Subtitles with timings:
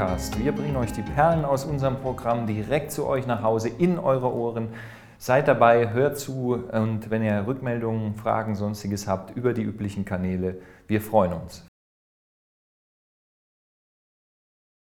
[0.00, 0.42] Podcast.
[0.42, 4.32] Wir bringen euch die Perlen aus unserem Programm direkt zu euch nach Hause in eure
[4.32, 4.72] Ohren.
[5.18, 10.62] Seid dabei, hört zu und wenn ihr Rückmeldungen, Fragen, sonstiges habt, über die üblichen Kanäle,
[10.86, 11.66] wir freuen uns.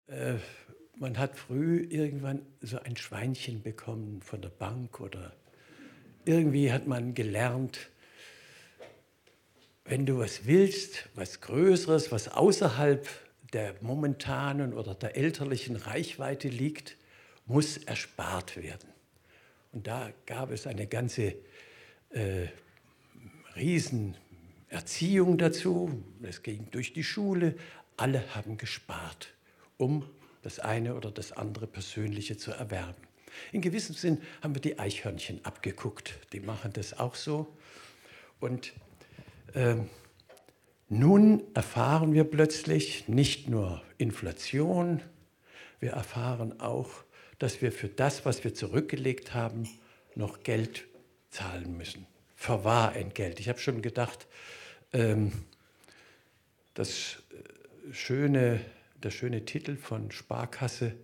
[0.07, 0.33] Äh,
[0.97, 5.32] man hat früh irgendwann so ein Schweinchen bekommen von der Bank oder
[6.25, 7.92] irgendwie hat man gelernt,
[9.86, 13.07] wenn du was willst, was Größeres, was außerhalb
[13.54, 16.97] der momentanen oder der elterlichen Reichweite liegt,
[17.46, 18.89] muss erspart werden.
[19.71, 21.36] Und da gab es eine ganze
[22.10, 22.47] äh,
[23.56, 26.04] Riesenerziehung dazu.
[26.23, 27.56] Es ging durch die Schule.
[27.96, 29.29] Alle haben gespart,
[29.78, 30.07] um
[30.43, 33.02] das eine oder das andere Persönliche zu erwerben.
[33.52, 36.20] In gewissem Sinn haben wir die Eichhörnchen abgeguckt.
[36.34, 37.48] Die machen das auch so.
[38.39, 38.73] Und
[39.56, 39.90] ähm,
[40.90, 45.02] nun erfahren wir plötzlich nicht nur Inflation,
[45.80, 46.90] wir erfahren auch,
[47.40, 49.68] dass wir für das, was wir zurückgelegt haben,
[50.16, 50.86] noch Geld
[51.30, 52.08] zahlen müssen.
[52.36, 53.40] Verwahrentgelt.
[53.40, 54.28] Ich habe schon gedacht,
[54.94, 55.32] ähm,
[56.74, 58.62] das äh, schöne,
[59.04, 60.96] der schöne Titel von Sparkasse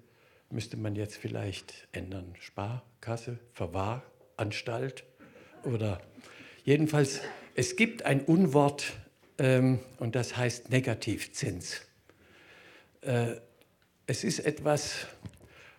[0.50, 2.36] müsste man jetzt vielleicht ändern.
[2.39, 5.04] Sparkasse, Verwahranstalt
[5.64, 6.02] oder
[6.64, 7.22] jedenfalls,
[7.56, 8.94] es gibt ein Unwort
[9.38, 11.81] ähm, und das heißt Negativzins.
[13.02, 13.36] Äh,
[14.06, 15.08] es ist etwas,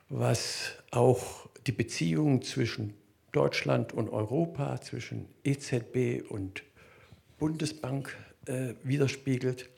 [0.08, 2.94] was auch die Beziehung zwischen
[3.32, 6.62] Deutschland und Europa, zwischen EZB und
[7.38, 8.16] Bundesbank
[8.46, 9.68] äh, widerspiegelt.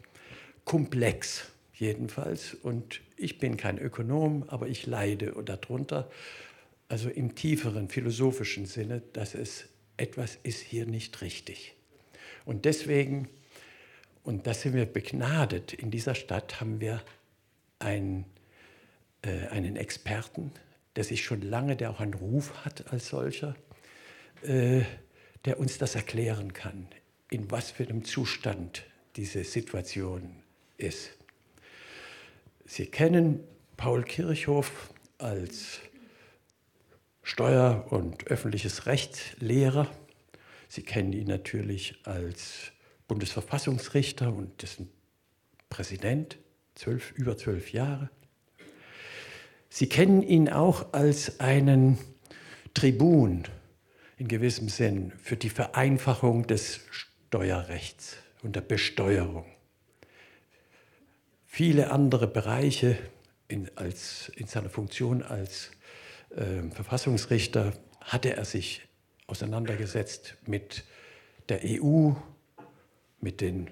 [0.64, 2.54] Komplex jedenfalls.
[2.54, 6.10] Und ich bin kein Ökonom, aber ich leide darunter,
[6.88, 9.66] also im tieferen philosophischen Sinne, dass es
[9.96, 11.74] etwas ist hier nicht richtig.
[12.44, 13.28] Und deswegen,
[14.26, 17.00] und das sind wir begnadet, in dieser Stadt haben wir
[17.78, 18.24] einen,
[19.22, 20.50] äh, einen Experten,
[20.96, 23.54] der sich schon lange, der auch einen Ruf hat als solcher,
[24.42, 24.82] äh,
[25.44, 26.88] der uns das erklären kann,
[27.30, 28.84] in was für einem Zustand
[29.14, 30.34] diese Situation
[30.76, 31.12] ist.
[32.64, 33.44] Sie kennen
[33.76, 35.78] Paul Kirchhoff als
[37.22, 39.88] Steuer- und öffentliches Rechtslehrer.
[40.66, 42.72] Sie kennen ihn natürlich als
[43.08, 44.90] Bundesverfassungsrichter und dessen
[45.68, 46.38] Präsident,
[46.74, 48.10] zwölf, über zwölf Jahre.
[49.68, 51.98] Sie kennen ihn auch als einen
[52.74, 53.44] Tribun
[54.16, 59.44] in gewissem Sinn für die Vereinfachung des Steuerrechts und der Besteuerung.
[61.44, 62.98] Viele andere Bereiche
[63.48, 65.70] in, als, in seiner Funktion als
[66.30, 68.82] äh, Verfassungsrichter hatte er sich
[69.26, 70.84] auseinandergesetzt mit
[71.48, 72.12] der EU,
[73.20, 73.70] mit den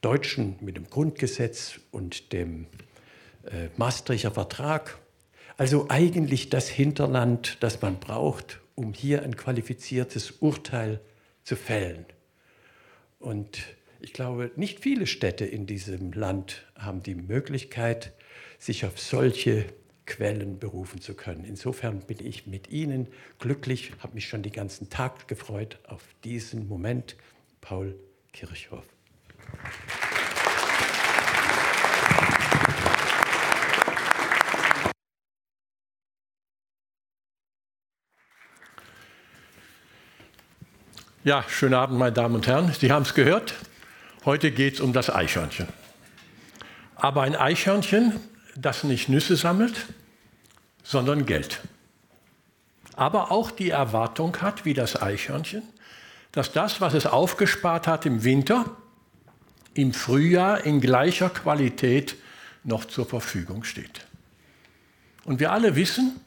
[0.00, 2.66] Deutschen, mit dem Grundgesetz und dem
[3.44, 4.98] äh, Maastrichter Vertrag.
[5.56, 11.00] Also eigentlich das Hinterland, das man braucht, um hier ein qualifiziertes Urteil
[11.44, 12.06] zu fällen.
[13.18, 13.66] Und
[14.00, 18.14] ich glaube, nicht viele Städte in diesem Land haben die Möglichkeit,
[18.58, 19.66] sich auf solche
[20.06, 21.44] Quellen berufen zu können.
[21.44, 23.06] Insofern bin ich mit Ihnen
[23.38, 27.16] glücklich, habe mich schon den ganzen Tag gefreut auf diesen Moment.
[27.60, 27.94] Paul
[28.32, 28.84] Kirchhoff.
[41.22, 42.72] Ja, schönen Abend, meine Damen und Herren.
[42.72, 43.54] Sie haben es gehört.
[44.24, 45.68] Heute geht es um das Eichhörnchen.
[46.94, 48.18] Aber ein Eichhörnchen,
[48.56, 49.86] das nicht Nüsse sammelt,
[50.82, 51.60] sondern Geld.
[52.96, 55.62] Aber auch die Erwartung hat, wie das Eichhörnchen,
[56.32, 58.76] dass das, was es aufgespart hat im Winter,
[59.74, 62.16] im Frühjahr in gleicher Qualität
[62.64, 64.06] noch zur Verfügung steht.
[65.24, 66.20] Und wir alle wissen,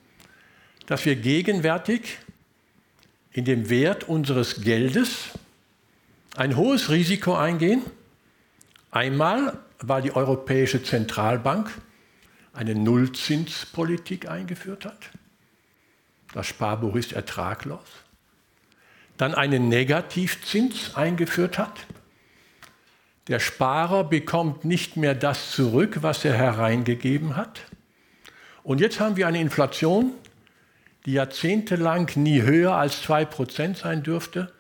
[0.86, 2.18] dass wir gegenwärtig
[3.32, 5.30] in dem Wert unseres Geldes
[6.36, 7.82] ein hohes Risiko eingehen.
[8.92, 11.72] Einmal, weil die Europäische Zentralbank
[12.54, 15.10] eine Nullzinspolitik eingeführt hat.
[16.34, 18.03] Das Sparbuch ist ertraglos.
[19.24, 21.80] Dann einen Negativzins eingeführt hat.
[23.30, 27.62] Der Sparer bekommt nicht mehr das zurück, was er hereingegeben hat.
[28.64, 30.12] Und jetzt haben wir eine Inflation,
[31.06, 34.52] die jahrzehntelang nie höher als 2% sein dürfte,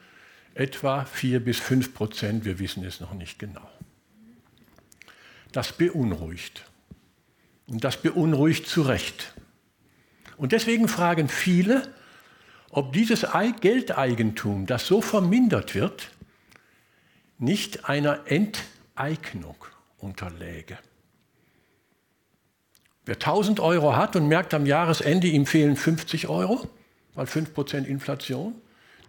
[0.55, 3.69] etwa 4 bis 5 Prozent, wir wissen es noch nicht genau.
[5.51, 6.63] Das beunruhigt.
[7.67, 9.33] Und das beunruhigt zu Recht.
[10.37, 11.93] Und deswegen fragen viele,
[12.73, 13.25] ob dieses
[13.61, 16.09] Geldeigentum, das so vermindert wird,
[17.37, 19.55] nicht einer Enteignung
[19.97, 20.77] unterläge.
[23.05, 26.67] Wer 1000 Euro hat und merkt am Jahresende, ihm fehlen 50 Euro,
[27.15, 28.55] weil 5% Inflation,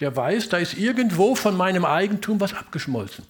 [0.00, 3.24] der weiß, da ist irgendwo von meinem Eigentum was abgeschmolzen.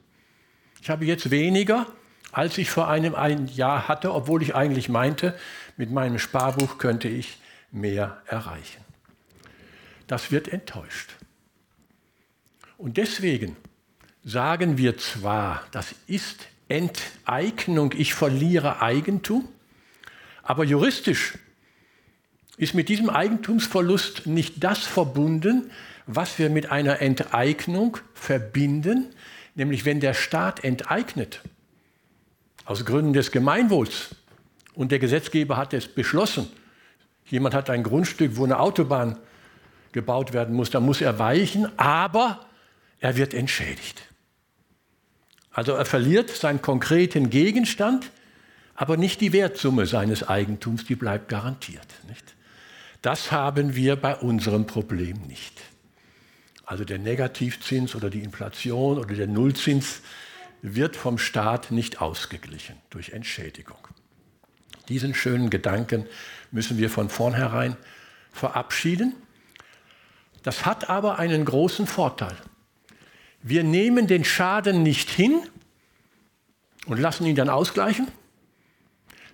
[0.80, 1.86] Ich habe jetzt weniger,
[2.32, 5.38] als ich vor einem ein Jahr hatte, obwohl ich eigentlich meinte,
[5.76, 7.38] mit meinem Sparbuch könnte ich
[7.70, 8.83] mehr erreichen.
[10.06, 11.10] Das wird enttäuscht.
[12.76, 13.56] Und deswegen
[14.24, 19.48] sagen wir zwar, das ist Enteignung, ich verliere Eigentum,
[20.42, 21.38] aber juristisch
[22.56, 25.70] ist mit diesem Eigentumsverlust nicht das verbunden,
[26.06, 29.14] was wir mit einer Enteignung verbinden,
[29.54, 31.40] nämlich wenn der Staat enteignet,
[32.64, 34.14] aus Gründen des Gemeinwohls,
[34.74, 36.48] und der Gesetzgeber hat es beschlossen,
[37.26, 39.18] jemand hat ein Grundstück, wo eine Autobahn
[39.94, 42.44] gebaut werden muss, dann muss er weichen, aber
[43.00, 44.02] er wird entschädigt.
[45.50, 48.10] Also er verliert seinen konkreten Gegenstand,
[48.74, 51.86] aber nicht die Wertsumme seines Eigentums, die bleibt garantiert.
[52.08, 52.34] Nicht?
[53.02, 55.60] Das haben wir bei unserem Problem nicht.
[56.66, 60.00] Also der Negativzins oder die Inflation oder der Nullzins
[60.60, 63.86] wird vom Staat nicht ausgeglichen durch Entschädigung.
[64.88, 66.06] Diesen schönen Gedanken
[66.50, 67.76] müssen wir von vornherein
[68.32, 69.14] verabschieden.
[70.44, 72.36] Das hat aber einen großen Vorteil.
[73.42, 75.40] Wir nehmen den Schaden nicht hin
[76.86, 78.08] und lassen ihn dann ausgleichen,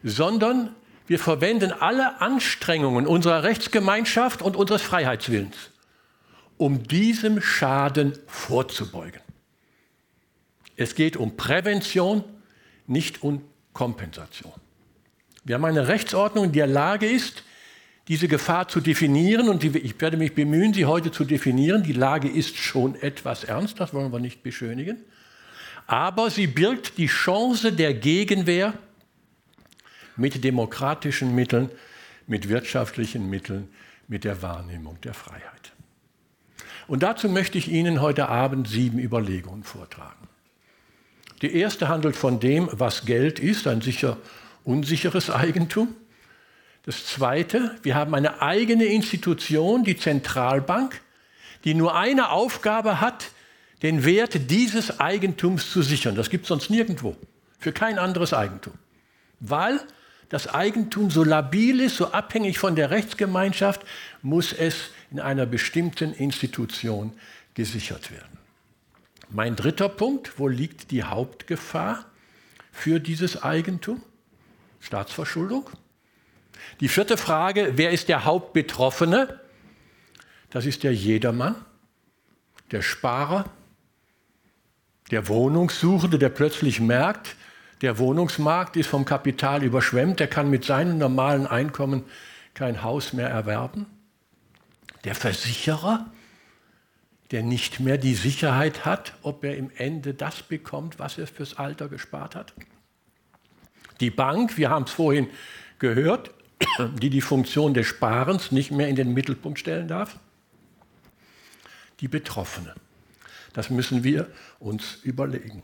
[0.03, 0.75] sondern
[1.09, 5.57] wir verwenden alle Anstrengungen unserer Rechtsgemeinschaft und unseres Freiheitswillens,
[6.57, 9.21] um diesem Schaden vorzubeugen.
[10.77, 12.23] Es geht um Prävention,
[12.87, 13.43] nicht um
[13.73, 14.53] Kompensation.
[15.43, 17.43] Wir haben eine Rechtsordnung, die in der Lage ist,
[18.11, 21.85] diese Gefahr zu definieren und die, ich werde mich bemühen, sie heute zu definieren.
[21.85, 24.99] Die Lage ist schon etwas ernst, das wollen wir nicht beschönigen.
[25.87, 28.75] Aber sie birgt die Chance der Gegenwehr
[30.17, 31.71] mit demokratischen Mitteln,
[32.27, 33.69] mit wirtschaftlichen Mitteln,
[34.09, 35.71] mit der Wahrnehmung der Freiheit.
[36.89, 40.27] Und dazu möchte ich Ihnen heute Abend sieben Überlegungen vortragen.
[41.43, 44.17] Die erste handelt von dem, was Geld ist, ein sicher
[44.65, 45.95] unsicheres Eigentum.
[46.85, 51.01] Das Zweite, wir haben eine eigene Institution, die Zentralbank,
[51.65, 53.31] die nur eine Aufgabe hat,
[53.83, 56.15] den Wert dieses Eigentums zu sichern.
[56.15, 57.17] Das gibt es sonst nirgendwo,
[57.59, 58.75] für kein anderes Eigentum.
[59.41, 59.81] Weil
[60.31, 63.83] das Eigentum so labil ist, so abhängig von der Rechtsgemeinschaft,
[64.23, 67.13] muss es in einer bestimmten Institution
[67.55, 68.39] gesichert werden.
[69.29, 72.05] Mein dritter Punkt, wo liegt die Hauptgefahr
[72.73, 74.03] für dieses Eigentum?
[74.81, 75.69] Staatsverschuldung.
[76.81, 79.41] Die vierte Frage, wer ist der Hauptbetroffene?
[80.51, 81.55] Das ist der Jedermann,
[82.71, 83.45] der Sparer,
[85.11, 87.37] der Wohnungssuchende, der plötzlich merkt,
[87.83, 92.05] der Wohnungsmarkt ist vom Kapital überschwemmt, der kann mit seinem normalen Einkommen
[92.55, 93.87] kein Haus mehr erwerben.
[95.05, 96.07] Der Versicherer,
[97.31, 101.57] der nicht mehr die Sicherheit hat, ob er im Ende das bekommt, was er fürs
[101.57, 102.53] Alter gespart hat.
[104.01, 105.29] Die Bank, wir haben es vorhin
[105.79, 106.33] gehört,
[107.01, 110.19] die die Funktion des Sparens nicht mehr in den Mittelpunkt stellen darf?
[112.01, 112.75] Die Betroffene.
[113.53, 115.63] Das müssen wir uns überlegen.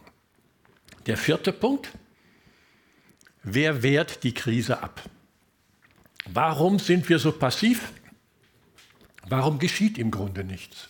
[1.07, 1.91] Der vierte Punkt.
[3.43, 5.03] Wer wehrt die Krise ab?
[6.27, 7.93] Warum sind wir so passiv?
[9.29, 10.89] Warum geschieht im Grunde nichts?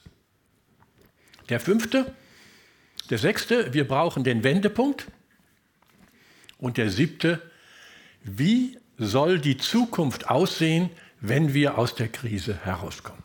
[1.49, 2.15] Der fünfte,
[3.11, 5.07] der sechste, wir brauchen den Wendepunkt.
[6.59, 7.43] Und der siebte,
[8.23, 13.23] wie soll die Zukunft aussehen, wenn wir aus der Krise herauskommen?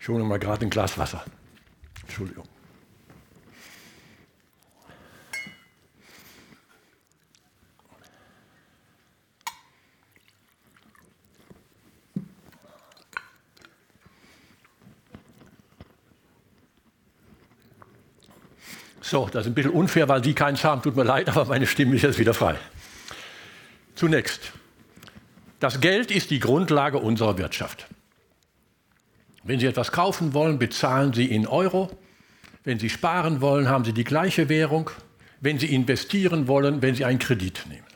[0.00, 1.24] Ich hole mal gerade ein Glas Wasser.
[2.02, 2.44] Entschuldigung.
[19.00, 20.82] So, das ist ein bisschen unfair, weil Sie keinen haben.
[20.82, 22.56] Tut mir leid, aber meine Stimme ist jetzt wieder frei.
[23.94, 24.52] Zunächst,
[25.64, 27.86] das Geld ist die Grundlage unserer Wirtschaft.
[29.44, 31.90] Wenn Sie etwas kaufen wollen, bezahlen Sie in Euro.
[32.64, 34.90] Wenn Sie sparen wollen, haben Sie die gleiche Währung.
[35.40, 37.86] Wenn Sie investieren wollen, wenn Sie einen Kredit nehmen.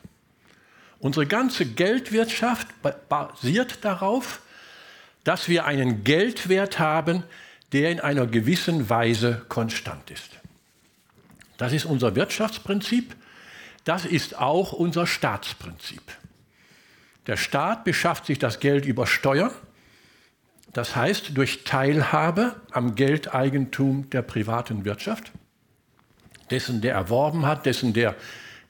[0.97, 2.67] Unsere ganze Geldwirtschaft
[3.07, 4.41] basiert darauf,
[5.23, 7.21] dass wir einen Geldwert haben,
[7.71, 10.39] der in einer gewissen Weise konstant ist.
[11.57, 13.15] Das ist unser Wirtschaftsprinzip,
[13.83, 16.01] das ist auch unser Staatsprinzip.
[17.29, 19.51] Der Staat beschafft sich das Geld über Steuern,
[20.73, 25.31] das heißt durch Teilhabe am Geldeigentum der privaten Wirtschaft,
[26.49, 28.15] dessen der erworben hat, dessen der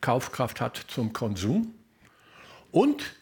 [0.01, 1.74] Kaufkraft hat zum Konsum.
[2.72, 3.16] Und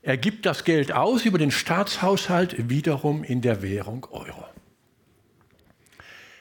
[0.00, 4.46] Er gibt das Geld aus über den Staatshaushalt wiederum in der Währung Euro.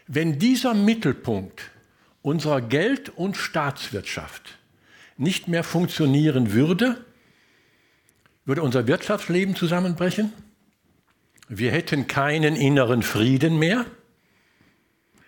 [0.08, 1.72] Wenn dieser Mittelpunkt
[2.22, 4.58] unserer Geld- und Staatswirtschaft
[5.18, 7.04] nicht mehr funktionieren würde,
[8.48, 10.32] würde unser Wirtschaftsleben zusammenbrechen.
[11.50, 13.86] Wir hätten keinen inneren Frieden mehr.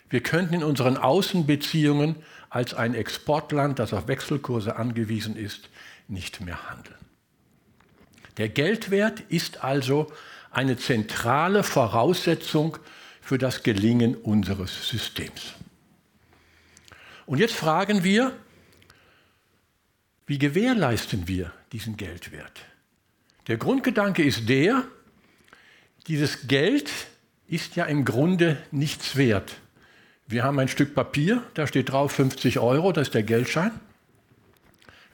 [0.10, 2.16] Wir könnten in unseren Außenbeziehungen
[2.50, 5.70] als ein Exportland, das auf Wechselkurse angewiesen ist,
[6.08, 6.98] nicht mehr handeln.
[8.38, 10.12] Der Geldwert ist also
[10.50, 12.78] eine zentrale Voraussetzung
[13.22, 15.56] für das Gelingen unseres Systems.
[17.26, 18.32] Und jetzt fragen wir,
[20.26, 22.62] wie gewährleisten wir diesen Geldwert?
[23.50, 24.84] Der Grundgedanke ist der,
[26.06, 26.92] dieses Geld
[27.48, 29.56] ist ja im Grunde nichts wert.
[30.28, 33.72] Wir haben ein Stück Papier, da steht drauf 50 Euro, das ist der Geldschein.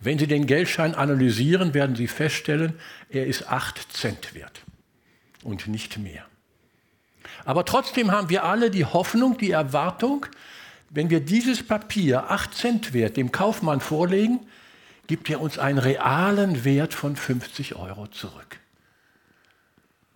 [0.02, 2.74] Wenn Sie den Geldschein analysieren, werden Sie feststellen,
[3.10, 4.64] er ist 8 Cent wert
[5.42, 6.26] und nicht mehr.
[7.46, 10.26] Aber trotzdem haben wir alle die Hoffnung, die Erwartung,
[10.90, 14.42] wenn wir dieses Papier 8 Cent wert dem Kaufmann vorlegen,
[15.08, 18.60] gibt er uns einen realen Wert von 50 Euro zurück.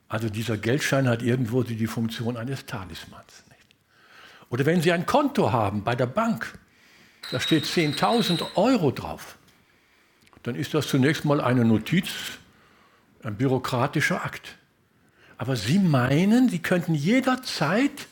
[0.07, 3.43] Also dieser Geldschein hat irgendwo die Funktion eines Talismans.
[4.49, 6.57] Oder wenn Sie ein Konto haben bei der Bank,
[7.31, 9.37] da steht 10.000 Euro drauf
[10.43, 12.09] dann ist das zunächst mal eine Notiz,
[13.23, 14.57] ein bürokratischer Akt.
[15.37, 18.07] Aber Sie meinen, Sie könnten jederzeit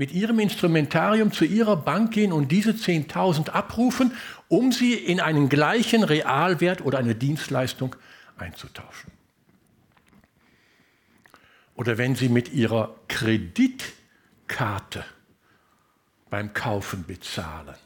[0.00, 4.14] mit Ihrem Instrumentarium zu Ihrer Bank gehen und diese 10.000 abrufen,
[4.48, 7.94] um sie in einen gleichen Realwert oder eine Dienstleistung
[8.38, 9.10] einzutauschen.
[11.74, 15.04] Oder wenn Sie mit Ihrer Kreditkarte
[16.30, 17.76] beim Kaufen bezahlen,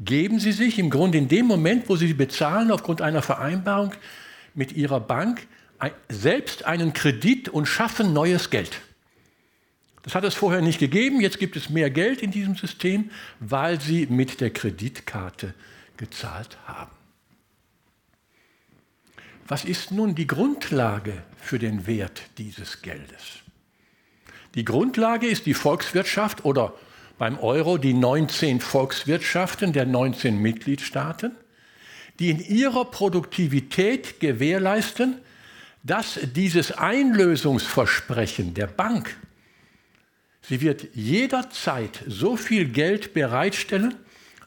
[0.00, 3.92] geben Sie sich im Grunde in dem Moment, wo Sie bezahlen, aufgrund einer Vereinbarung
[4.54, 5.46] mit Ihrer Bank,
[6.08, 8.80] selbst einen Kredit und schaffen neues Geld.
[10.04, 13.80] Das hat es vorher nicht gegeben, jetzt gibt es mehr Geld in diesem System, weil
[13.80, 15.54] Sie mit der Kreditkarte
[15.96, 16.90] gezahlt haben.
[19.48, 23.40] Was ist nun die Grundlage für den Wert dieses Geldes?
[24.54, 26.74] Die Grundlage ist die Volkswirtschaft oder
[27.18, 31.32] beim Euro die 19 Volkswirtschaften der 19 Mitgliedstaaten,
[32.18, 35.16] die in ihrer Produktivität gewährleisten,
[35.82, 39.16] dass dieses Einlösungsversprechen der Bank,
[40.48, 43.94] sie wird jederzeit so viel Geld bereitstellen,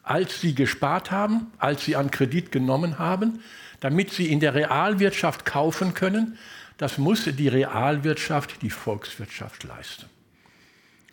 [0.03, 3.41] als sie gespart haben, als sie an Kredit genommen haben,
[3.79, 6.37] damit sie in der Realwirtschaft kaufen können,
[6.77, 10.05] das muss die Realwirtschaft, die Volkswirtschaft leisten.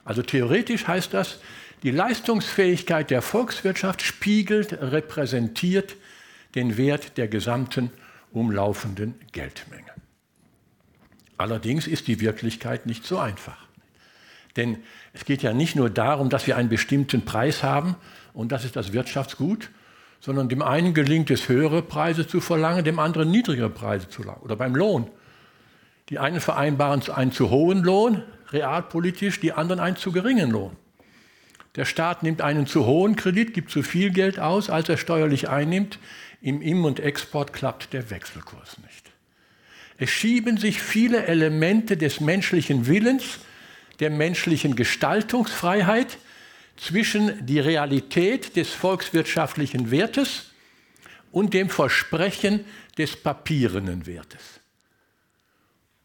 [0.04, 1.40] Also theoretisch heißt das,
[1.82, 5.96] die Leistungsfähigkeit der Volkswirtschaft spiegelt, repräsentiert
[6.54, 7.90] den Wert der gesamten
[8.32, 9.90] umlaufenden Geldmenge.
[11.36, 13.63] Allerdings ist die Wirklichkeit nicht so einfach.
[14.56, 14.78] Denn
[15.12, 17.96] es geht ja nicht nur darum, dass wir einen bestimmten Preis haben
[18.32, 19.70] und das ist das Wirtschaftsgut,
[20.20, 24.42] sondern dem einen gelingt es, höhere Preise zu verlangen, dem anderen niedrigere Preise zu verlangen.
[24.42, 25.11] Oder beim Lohn.
[26.08, 30.76] Die einen vereinbaren einen zu hohen Lohn, realpolitisch, die anderen einen zu geringen Lohn.
[31.76, 35.49] Der Staat nimmt einen zu hohen Kredit, gibt zu viel Geld aus, als er steuerlich
[35.49, 35.99] einnimmt.
[36.40, 39.11] Im Im- und Export klappt der Wechselkurs nicht.
[39.96, 43.40] Es schieben sich viele Elemente des menschlichen Willens,
[44.00, 46.18] der menschlichen Gestaltungsfreiheit
[46.76, 50.50] zwischen die Realität des volkswirtschaftlichen Wertes
[51.30, 52.64] und dem Versprechen
[52.98, 54.60] des papierenen Wertes.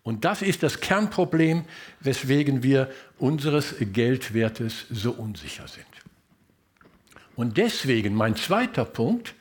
[0.03, 1.65] Und das ist das Kernproblem,
[1.99, 5.85] weswegen wir unseres Geldwertes so unsicher sind.
[7.35, 9.35] Und deswegen, mein zweiter Punkt,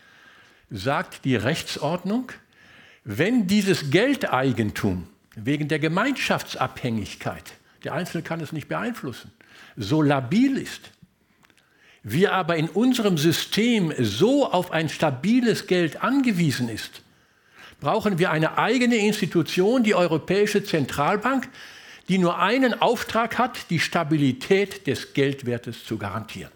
[0.71, 2.33] sagt die Rechtsordnung,
[3.05, 9.33] wenn dieses Geldeigentum wegen der Gemeinschaftsabhängigkeit, der Einzelne kann es nicht beeinflussen,
[9.77, 10.91] so labil ist,
[12.03, 17.03] wir aber in unserem System so auf ein stabiles Geld angewiesen ist,
[17.81, 21.49] brauchen wir eine eigene Institution, die Europäische Zentralbank,
[22.09, 26.53] die nur einen Auftrag hat, die Stabilität des Geldwertes zu garantieren.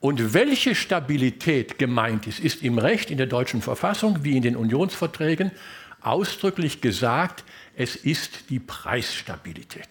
[0.00, 4.56] Und welche Stabilität gemeint ist, ist im Recht in der deutschen Verfassung wie in den
[4.56, 5.50] Unionsverträgen
[6.06, 7.44] ausdrücklich gesagt,
[7.74, 9.88] es ist die Preisstabilität.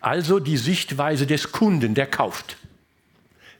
[0.00, 2.56] Also die Sichtweise des Kunden, der kauft.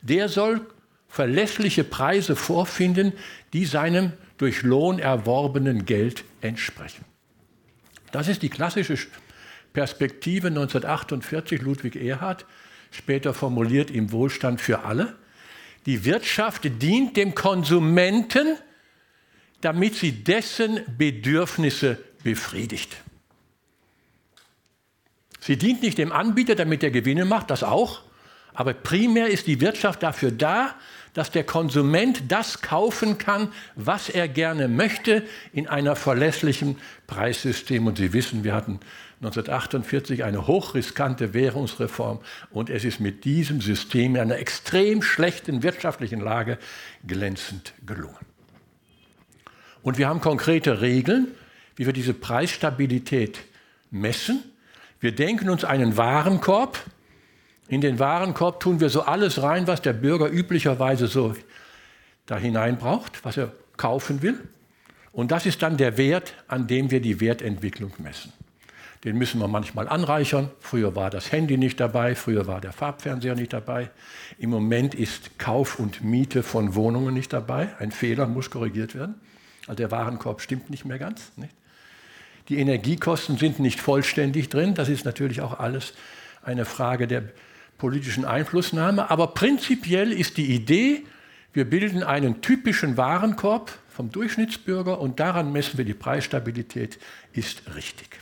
[0.02, 0.66] Der soll
[1.08, 3.12] verlässliche Preise vorfinden,
[3.52, 7.04] die seinem durch Lohn erworbenen Geld entsprechen.
[8.10, 8.98] Das ist die klassische
[9.72, 12.44] Perspektive 1948 Ludwig Erhard,
[12.90, 15.16] später formuliert im Wohlstand für alle.
[15.86, 18.56] Die Wirtschaft dient dem Konsumenten,
[19.62, 22.96] damit sie dessen Bedürfnisse befriedigt.
[25.40, 28.02] Sie dient nicht dem Anbieter, damit er Gewinne macht, das auch,
[28.54, 30.74] aber primär ist die Wirtschaft dafür da,
[31.14, 37.86] dass der Konsument das kaufen kann, was er gerne möchte, in einer verlässlichen Preissystem.
[37.86, 38.80] Und Sie wissen, wir hatten
[39.20, 46.20] 1948 eine hochriskante Währungsreform und es ist mit diesem System in einer extrem schlechten wirtschaftlichen
[46.20, 46.58] Lage
[47.06, 48.31] glänzend gelungen.
[49.82, 51.28] Und wir haben konkrete Regeln,
[51.76, 53.38] wie wir diese Preisstabilität
[53.90, 54.42] messen.
[55.00, 56.78] Wir denken uns einen Warenkorb,
[57.72, 61.34] in den Warenkorb tun wir so alles rein, was der Bürger üblicherweise so
[62.26, 64.38] da hinein braucht, was er kaufen will.
[65.10, 68.32] Und das ist dann der Wert, an dem wir die Wertentwicklung messen.
[69.04, 70.50] Den müssen wir manchmal anreichern.
[70.60, 73.90] Früher war das Handy nicht dabei, früher war der Farbfernseher nicht dabei.
[74.38, 77.70] Im Moment ist Kauf und Miete von Wohnungen nicht dabei.
[77.78, 79.14] Ein Fehler muss korrigiert werden.
[79.66, 81.32] Also der Warenkorb stimmt nicht mehr ganz.
[81.36, 81.54] Nicht?
[82.48, 84.74] Die Energiekosten sind nicht vollständig drin.
[84.74, 85.94] Das ist natürlich auch alles
[86.42, 87.24] eine Frage der
[87.78, 89.10] politischen Einflussnahme.
[89.10, 91.04] Aber prinzipiell ist die Idee,
[91.52, 96.98] wir bilden einen typischen Warenkorb vom Durchschnittsbürger und daran messen wir die Preisstabilität,
[97.32, 98.20] ist richtig.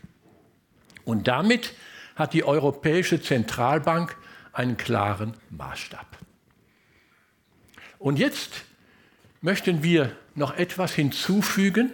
[1.04, 1.74] Und damit
[2.16, 4.16] hat die Europäische Zentralbank
[4.52, 6.06] einen klaren Maßstab.
[7.98, 8.64] Und jetzt
[9.40, 11.92] möchten wir noch etwas hinzufügen,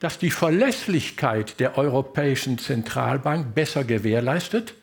[0.00, 4.74] das die Verlässlichkeit der Europäischen Zentralbank besser gewährleistet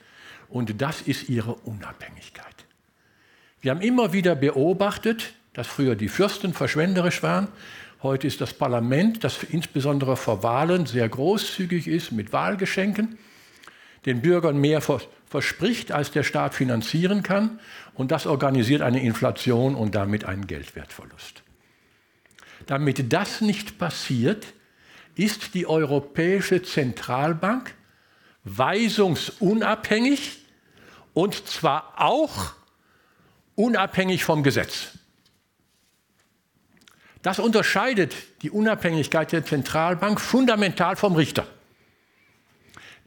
[0.49, 2.45] und das ist ihre Unabhängigkeit.
[3.61, 7.47] Wir haben immer wieder beobachtet, dass früher die Fürsten verschwenderisch waren.
[8.03, 13.17] Heute ist das Parlament, das insbesondere vor Wahlen sehr großzügig ist mit Wahlgeschenken,
[14.05, 17.59] den Bürgern mehr verspricht, als der Staat finanzieren kann.
[17.95, 21.44] Und das organisiert eine Inflation und damit einen Geldwertverlust.
[22.67, 24.45] Damit das nicht passiert,
[25.15, 27.73] ist die Europäische Zentralbank
[28.43, 30.39] weisungsunabhängig
[31.13, 32.53] und zwar auch
[33.55, 34.89] unabhängig vom Gesetz.
[37.21, 41.47] Das unterscheidet die Unabhängigkeit der Zentralbank fundamental vom Richter.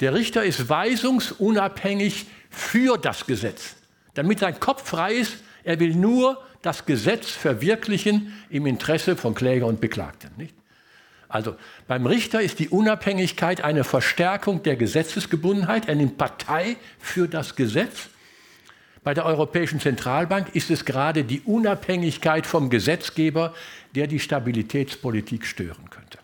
[0.00, 3.76] Der Richter ist weisungsunabhängig für das Gesetz,
[4.14, 5.36] damit sein Kopf frei ist.
[5.62, 10.30] Er will nur das Gesetz verwirklichen im Interesse von Kläger und Beklagten.
[10.36, 10.54] Nicht?
[11.28, 15.88] Also beim Richter ist die Unabhängigkeit eine Verstärkung der Gesetzesgebundenheit.
[15.88, 18.08] Er nimmt Partei für das Gesetz.
[19.04, 23.54] Bei der Europäischen Zentralbank ist es gerade die Unabhängigkeit vom Gesetzgeber,
[23.94, 26.18] der die Stabilitätspolitik stören könnte.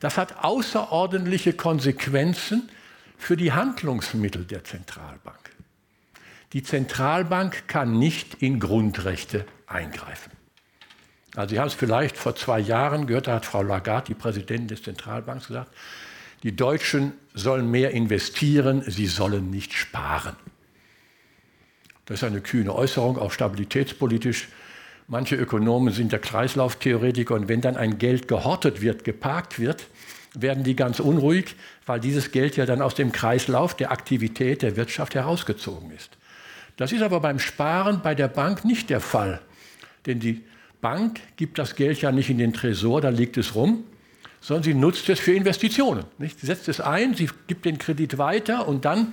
[0.00, 2.68] Das hat außerordentliche Konsequenzen
[3.16, 5.51] für die Handlungsmittel der Zentralbank.
[6.52, 10.32] Die Zentralbank kann nicht in Grundrechte eingreifen.
[11.34, 14.68] Also Sie haben es vielleicht vor zwei Jahren gehört, da hat Frau Lagarde, die Präsidentin
[14.68, 15.72] des Zentralbanks, gesagt,
[16.42, 20.36] die Deutschen sollen mehr investieren, sie sollen nicht sparen.
[22.04, 24.48] Das ist eine kühne Äußerung, auch stabilitätspolitisch.
[25.06, 29.86] Manche Ökonomen sind der Kreislauftheoretiker und wenn dann ein Geld gehortet wird, geparkt wird,
[30.34, 31.54] werden die ganz unruhig,
[31.86, 36.10] weil dieses Geld ja dann aus dem Kreislauf der Aktivität der Wirtschaft herausgezogen ist.
[36.76, 39.40] Das ist aber beim Sparen bei der Bank nicht der Fall,
[40.06, 40.42] denn die
[40.80, 43.84] Bank gibt das Geld ja nicht in den Tresor, da liegt es rum,
[44.40, 46.04] sondern sie nutzt es für Investitionen.
[46.18, 46.40] Nicht?
[46.40, 49.12] Sie setzt es ein, sie gibt den Kredit weiter und dann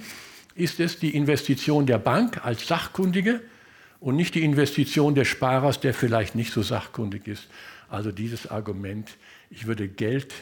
[0.55, 3.41] ist es die Investition der Bank als Sachkundige
[3.99, 7.47] und nicht die Investition des Sparers, der vielleicht nicht so sachkundig ist.
[7.87, 9.09] Also dieses Argument,
[9.51, 10.33] ich würde Geld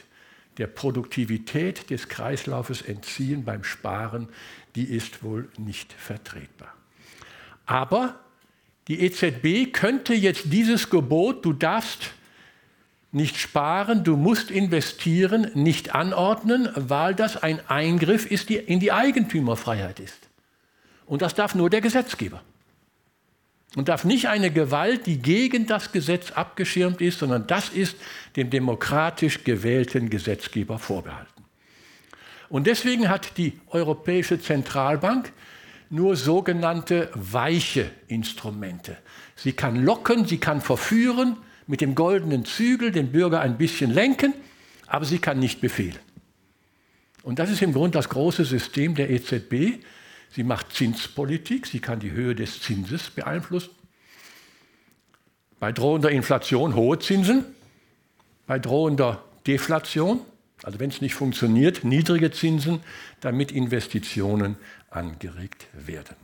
[0.58, 4.30] der Produktivität des Kreislaufes entziehen beim Sparen,
[4.76, 6.77] die ist wohl nicht vertretbar.
[7.68, 8.16] Aber
[8.88, 12.12] die EZB könnte jetzt dieses Gebot, du darfst
[13.12, 18.92] nicht sparen, du musst investieren, nicht anordnen, weil das ein Eingriff ist, die in die
[18.92, 20.30] Eigentümerfreiheit ist.
[21.06, 22.42] Und das darf nur der Gesetzgeber.
[23.76, 27.98] Und darf nicht eine Gewalt, die gegen das Gesetz abgeschirmt ist, sondern das ist
[28.36, 31.44] dem demokratisch gewählten Gesetzgeber vorbehalten.
[32.50, 35.34] Und deswegen hat die Europäische Zentralbank
[35.90, 38.98] nur sogenannte weiche Instrumente.
[39.36, 44.34] Sie kann locken, sie kann verführen, mit dem goldenen Zügel den Bürger ein bisschen lenken,
[44.88, 46.00] aber sie kann nicht befehlen.
[47.24, 49.84] Und das ist im Grunde das große System der EZB.
[50.32, 53.72] Sie macht Zinspolitik, sie kann die Höhe des Zinses beeinflussen.
[55.60, 57.44] Bei drohender Inflation hohe Zinsen,
[58.46, 60.22] bei drohender Deflation,
[60.64, 62.82] also wenn es nicht funktioniert, niedrige Zinsen,
[63.22, 64.58] damit Investitionen
[64.90, 66.16] angeregt werden.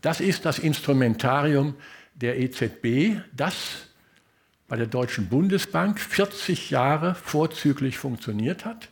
[0.00, 1.74] Das ist das Instrumentarium
[2.14, 3.86] der EZB, das
[4.68, 8.88] bei der Deutschen Bundesbank 40 Jahre vorzüglich funktioniert hat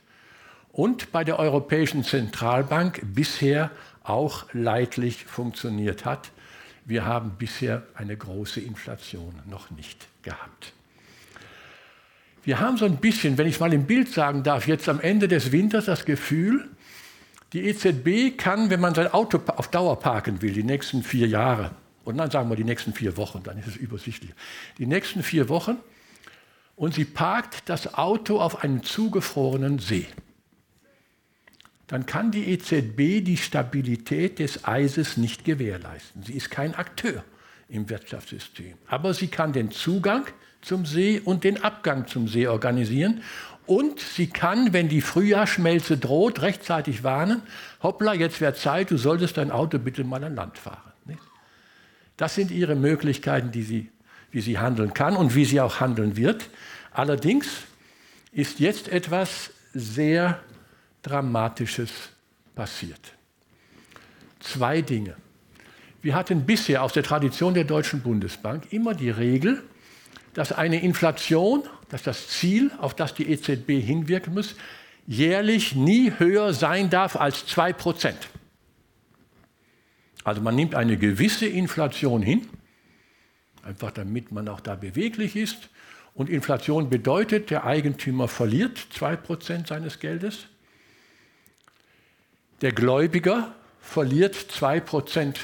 [0.72, 3.70] und bei der Europäischen Zentralbank bisher
[4.02, 6.30] auch leidlich funktioniert hat.
[6.84, 10.72] Wir haben bisher eine große Inflation noch nicht gehabt.
[12.48, 15.00] Wir haben so ein bisschen, wenn ich es mal im Bild sagen darf, jetzt am
[15.00, 16.66] Ende des Winters das Gefühl,
[17.52, 21.72] die EZB kann, wenn man sein Auto auf Dauer parken will, die nächsten vier Jahre,
[22.04, 24.30] und dann sagen wir die nächsten vier Wochen, dann ist es übersichtlich.
[24.78, 25.76] Die nächsten vier Wochen
[26.74, 30.06] und sie parkt das Auto auf einem zugefrorenen See.
[31.86, 36.22] Dann kann die EZB die Stabilität des Eises nicht gewährleisten.
[36.22, 37.24] Sie ist kein Akteur
[37.68, 38.78] im Wirtschaftssystem.
[38.86, 40.24] Aber sie kann den Zugang
[40.60, 43.22] zum See und den Abgang zum See organisieren.
[43.66, 47.42] Und sie kann, wenn die Frühjahrsschmelze droht, rechtzeitig warnen,
[47.82, 50.88] hoppla, jetzt wäre Zeit, du solltest dein Auto bitte mal an Land fahren.
[52.18, 53.90] Das sind ihre Möglichkeiten, die sie,
[54.32, 56.50] wie sie handeln kann und wie sie auch handeln wird.
[56.92, 57.46] Allerdings
[58.32, 60.40] ist jetzt etwas sehr
[61.02, 61.90] Dramatisches
[62.56, 63.00] passiert.
[64.40, 65.14] Zwei Dinge.
[66.02, 69.62] Wir hatten bisher aus der Tradition der Deutschen Bundesbank immer die Regel,
[70.34, 74.54] dass eine Inflation, dass das Ziel, auf das die EZB hinwirken muss,
[75.06, 78.28] jährlich nie höher sein darf als 2 Prozent.
[80.24, 82.46] Also man nimmt eine gewisse Inflation hin,
[83.62, 85.70] einfach damit man auch da beweglich ist.
[86.14, 90.46] Und Inflation bedeutet, der Eigentümer verliert 2% seines Geldes.
[92.60, 95.36] Der Gläubiger verliert 2%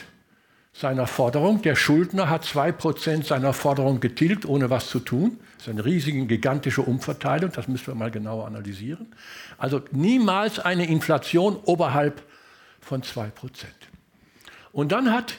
[0.75, 1.63] seiner Forderung.
[1.63, 5.39] Der Schuldner hat 2% seiner Forderung getilgt, ohne was zu tun.
[5.57, 9.15] Das ist eine riesige, gigantische Umverteilung, das müssen wir mal genauer analysieren.
[9.57, 12.23] Also niemals eine Inflation oberhalb
[12.81, 13.31] von 2%.
[14.73, 15.35] Und dann hat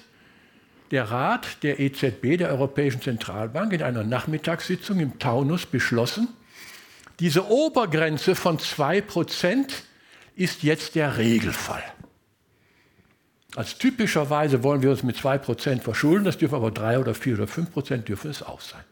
[0.92, 6.30] der Rat der EZB, der Europäischen Zentralbank, in einer Nachmittagssitzung im Taunus beschlossen,
[7.20, 9.68] diese Obergrenze von 2%
[10.36, 11.84] ist jetzt der Regelfall.
[13.56, 17.46] Als typischerweise wollen wir uns mit 2% verschulden, das dürfen aber 3 oder 4 oder
[17.46, 18.84] 5% dürfen es auch sein.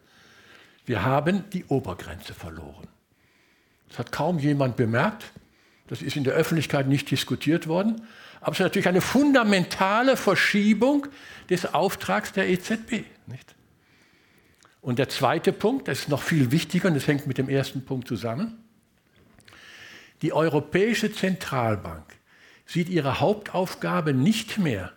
[0.86, 2.88] Wir haben die Obergrenze verloren.
[3.88, 5.32] Das hat kaum jemand bemerkt.
[5.86, 8.02] Das ist in der Öffentlichkeit nicht diskutiert worden.
[8.40, 11.06] Aber es ist natürlich eine fundamentale Verschiebung
[11.50, 13.04] des Auftrags der EZB.
[13.26, 13.54] Nicht?
[14.80, 17.84] Und der zweite Punkt, das ist noch viel wichtiger und das hängt mit dem ersten
[17.84, 18.58] Punkt zusammen.
[20.22, 22.13] Die Europäische Zentralbank
[22.66, 24.92] sieht ihre Hauptaufgabe nicht mehr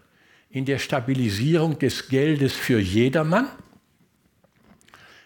[0.49, 3.47] in der Stabilisierung des Geldes für jedermann,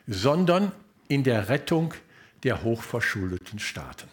[0.07, 0.71] sondern
[1.07, 1.93] in der Rettung
[2.43, 4.07] der hochverschuldeten Staaten.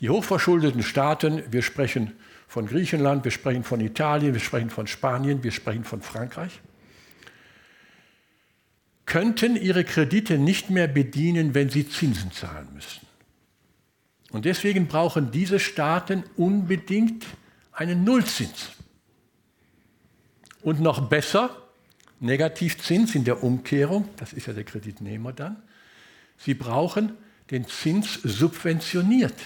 [0.00, 2.12] Die hochverschuldeten Staaten, wir sprechen
[2.46, 6.60] von Griechenland, wir sprechen von Italien, wir sprechen von Spanien, wir sprechen von Frankreich,
[9.06, 13.05] könnten ihre Kredite nicht mehr bedienen, wenn sie Zinsen zahlen müssen.
[14.30, 17.26] Und deswegen brauchen diese Staaten unbedingt
[17.72, 18.70] einen Nullzins.
[20.62, 21.56] Und noch besser,
[22.18, 25.62] Negativzins in der Umkehrung, das ist ja der Kreditnehmer dann,
[26.38, 27.12] sie brauchen
[27.50, 29.38] den Zins subventioniert.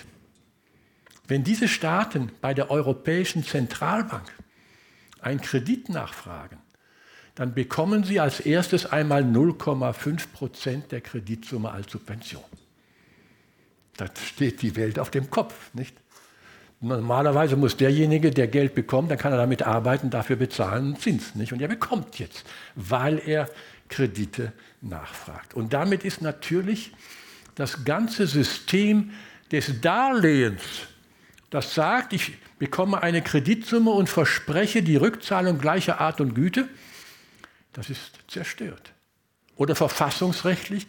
[1.29, 4.33] Wenn diese Staaten bei der Europäischen Zentralbank
[5.21, 6.59] einen Kredit nachfragen,
[7.35, 12.43] dann bekommen sie als erstes einmal 0,5 Prozent der Kreditsumme als Subvention.
[14.01, 15.97] Da steht die Welt auf dem Kopf, nicht?
[16.83, 21.35] Normalerweise muss derjenige, der Geld bekommt, dann kann er damit arbeiten, dafür bezahlen einen Zins,
[21.35, 21.53] nicht?
[21.53, 23.51] Und er bekommt jetzt, weil er
[23.89, 25.53] Kredite nachfragt.
[25.53, 26.93] Und damit ist natürlich
[27.55, 29.11] das ganze System
[29.53, 30.63] des Darlehens
[31.51, 36.69] das sagt, ich bekomme eine Kreditsumme und verspreche die Rückzahlung gleicher Art und Güte,
[37.73, 38.93] das ist zerstört.
[39.57, 40.87] Oder verfassungsrechtlich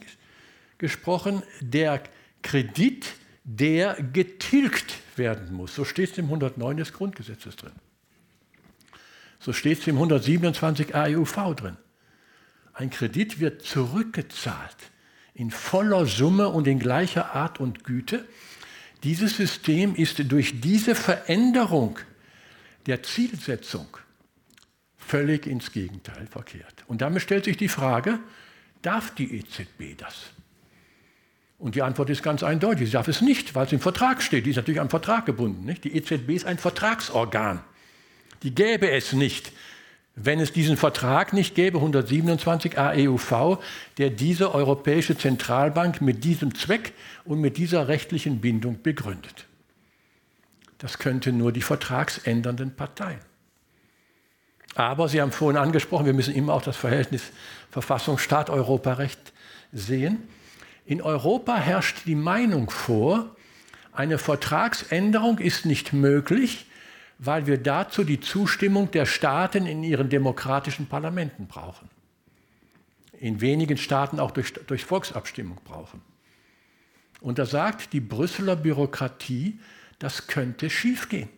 [0.78, 2.02] gesprochen, der
[2.42, 3.06] Kredit,
[3.44, 5.76] der getilgt werden muss.
[5.76, 7.74] So steht es im 109 des Grundgesetzes drin.
[9.40, 11.78] So steht es im 127 AEUV drin.
[12.74, 14.78] Ein Kredit wird zurückgezahlt
[15.34, 18.26] in voller Summe und in gleicher Art und Güte
[19.04, 21.98] dieses System ist durch diese Veränderung
[22.86, 23.88] der Zielsetzung
[24.98, 26.84] völlig ins Gegenteil verkehrt.
[26.88, 28.20] Und damit stellt sich die Frage,
[28.82, 30.32] darf die EZB das?
[31.62, 34.48] Und die Antwort ist ganz eindeutig, sie darf es nicht, weil es im Vertrag steht.
[34.48, 35.64] Die ist natürlich am Vertrag gebunden.
[35.64, 35.84] Nicht?
[35.84, 37.60] Die EZB ist ein Vertragsorgan.
[38.42, 39.52] Die gäbe es nicht,
[40.16, 43.60] wenn es diesen Vertrag nicht gäbe, 127 AEUV,
[44.00, 46.94] der diese Europäische Zentralbank mit diesem Zweck
[47.26, 49.46] und mit dieser rechtlichen Bindung begründet.
[50.80, 53.20] Das könnte nur die vertragsändernden Parteien.
[54.74, 57.22] Aber Sie haben vorhin angesprochen, wir müssen immer auch das Verhältnis
[57.70, 59.32] Verfassung, Staat, Europarecht
[59.72, 60.28] sehen.
[60.86, 63.36] In Europa herrscht die Meinung vor,
[63.94, 66.66] eine Vertragsänderung ist nicht möglich,
[67.20, 71.90] weil wir dazu die Zustimmung der Staaten in ihren demokratischen Parlamenten brauchen.
[73.20, 76.02] In wenigen Staaten auch durch, durch Volksabstimmung brauchen.
[77.20, 79.60] Und da sagt die Brüsseler Bürokratie,
[80.00, 81.30] das könnte schiefgehen.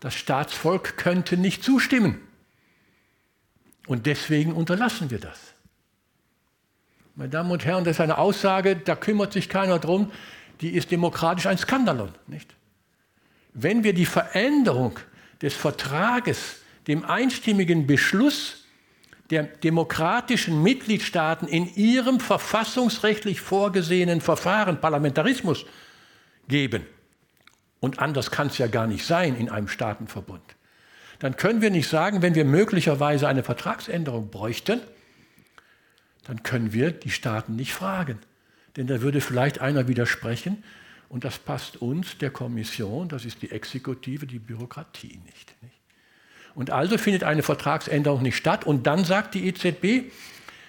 [0.00, 2.20] Das Staatsvolk könnte nicht zustimmen.
[3.86, 5.51] Und deswegen unterlassen wir das.
[7.14, 10.10] Meine Damen und Herren, das ist eine Aussage, da kümmert sich keiner drum,
[10.62, 12.12] die ist demokratisch ein Skandalon.
[12.26, 12.54] Nicht?
[13.52, 14.98] Wenn wir die Veränderung
[15.42, 18.64] des Vertrages dem einstimmigen Beschluss
[19.30, 25.66] der demokratischen Mitgliedstaaten in ihrem verfassungsrechtlich vorgesehenen Verfahren Parlamentarismus
[26.48, 26.86] geben,
[27.80, 30.42] und anders kann es ja gar nicht sein in einem Staatenverbund,
[31.18, 34.80] dann können wir nicht sagen, wenn wir möglicherweise eine Vertragsänderung bräuchten,
[36.24, 38.18] dann können wir die Staaten nicht fragen.
[38.76, 40.62] Denn da würde vielleicht einer widersprechen
[41.08, 45.54] und das passt uns, der Kommission, das ist die Exekutive, die Bürokratie nicht.
[45.62, 45.74] nicht?
[46.54, 50.10] Und also findet eine Vertragsänderung nicht statt und dann sagt die EZB,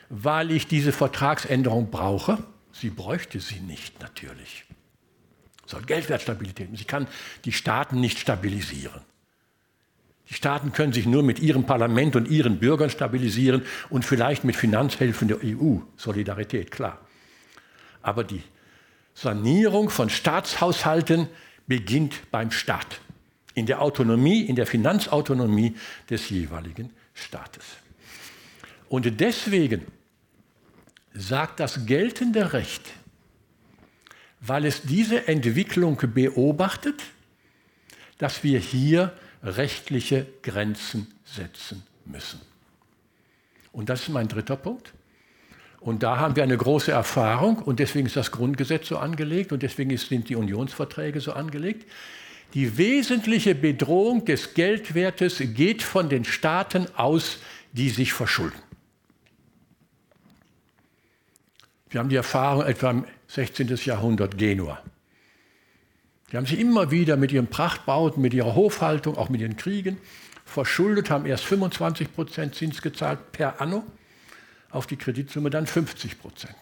[0.10, 4.66] weil ich diese Vertragsänderung brauche, sie bräuchte sie nicht natürlich.
[5.66, 6.70] Soll Geldwertstabilität.
[6.78, 7.08] Sie kann
[7.46, 9.02] die Staaten nicht stabilisieren.
[10.30, 14.56] Die Staaten können sich nur mit ihrem Parlament und ihren Bürgern stabilisieren und vielleicht mit
[14.56, 15.80] Finanzhilfen der EU.
[15.98, 17.00] Solidarität, klar.
[18.02, 18.42] Aber die
[19.14, 21.28] Sanierung von Staatshaushalten
[21.68, 23.00] beginnt beim Staat,
[23.54, 25.76] in der Autonomie, in der Finanzautonomie
[26.10, 27.64] des jeweiligen Staates.
[28.90, 29.86] Und deswegen
[31.14, 32.92] sagt das geltende Recht,
[34.40, 37.02] weil es diese Entwicklung beobachtet,
[38.18, 42.42] dass wir hier rechtliche Grenzen setzen müssen.
[43.72, 44.94] Und das ist mein dritter Punkt.
[45.80, 49.64] Und da haben wir eine große Erfahrung und deswegen ist das Grundgesetz so angelegt und
[49.64, 51.90] deswegen sind die Unionsverträge so angelegt.
[52.54, 57.40] Die wesentliche Bedrohung des Geldwertes geht von den Staaten aus,
[57.74, 58.60] die sich verschulden.
[61.90, 63.76] Wir haben die Erfahrung etwa im 16.
[63.84, 64.82] Jahrhundert Genua.
[66.34, 70.00] Die haben sich immer wieder mit ihren Prachtbauten, mit ihrer Hofhaltung, auch mit ihren Kriegen
[70.46, 73.84] verschuldet, haben erst 25 Prozent Zins gezahlt per anno,
[74.72, 76.56] auf die Kreditsumme dann 50 Prozent.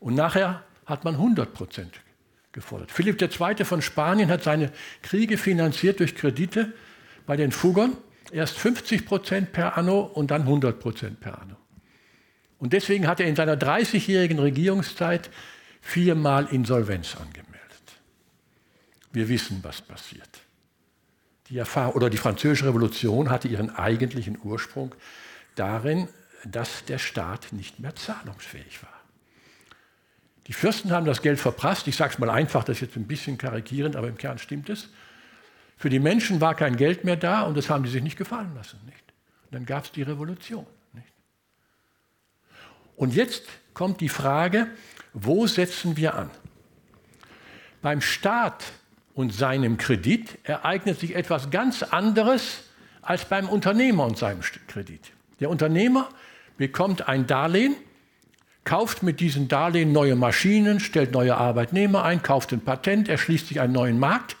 [0.00, 2.00] Und nachher hat man 100 Prozent
[2.50, 2.90] gefordert.
[2.90, 3.64] Philipp II.
[3.64, 6.72] von Spanien hat seine Kriege finanziert durch Kredite
[7.26, 7.96] bei den Fuggern,
[8.32, 11.54] erst 50 Prozent per anno und dann 100 Prozent per anno.
[12.58, 15.30] Und deswegen hat er in seiner 30-jährigen Regierungszeit
[15.80, 17.49] viermal Insolvenz angemeldet.
[19.12, 20.40] Wir wissen, was passiert.
[21.48, 24.94] Die Erfahrung, oder die Französische Revolution hatte ihren eigentlichen Ursprung
[25.56, 26.08] darin,
[26.44, 29.00] dass der Staat nicht mehr zahlungsfähig war.
[30.46, 31.86] Die Fürsten haben das Geld verprasst.
[31.86, 34.68] Ich sage es mal einfach, das ist jetzt ein bisschen karikierend, aber im Kern stimmt
[34.68, 34.88] es.
[35.76, 38.54] Für die Menschen war kein Geld mehr da und das haben die sich nicht gefallen
[38.54, 38.80] lassen.
[38.86, 39.04] Nicht?
[39.44, 40.66] Und dann gab es die Revolution.
[40.92, 41.12] Nicht?
[42.96, 43.44] Und jetzt
[43.74, 44.66] kommt die Frage,
[45.12, 46.30] wo setzen wir an?
[47.82, 48.64] Beim Staat
[49.20, 52.62] und seinem Kredit ereignet sich etwas ganz anderes
[53.02, 55.12] als beim Unternehmer und seinem Kredit.
[55.40, 56.08] Der Unternehmer
[56.56, 57.76] bekommt ein Darlehen,
[58.64, 63.60] kauft mit diesem Darlehen neue Maschinen, stellt neue Arbeitnehmer ein, kauft ein Patent, erschließt sich
[63.60, 64.36] einen neuen Markt,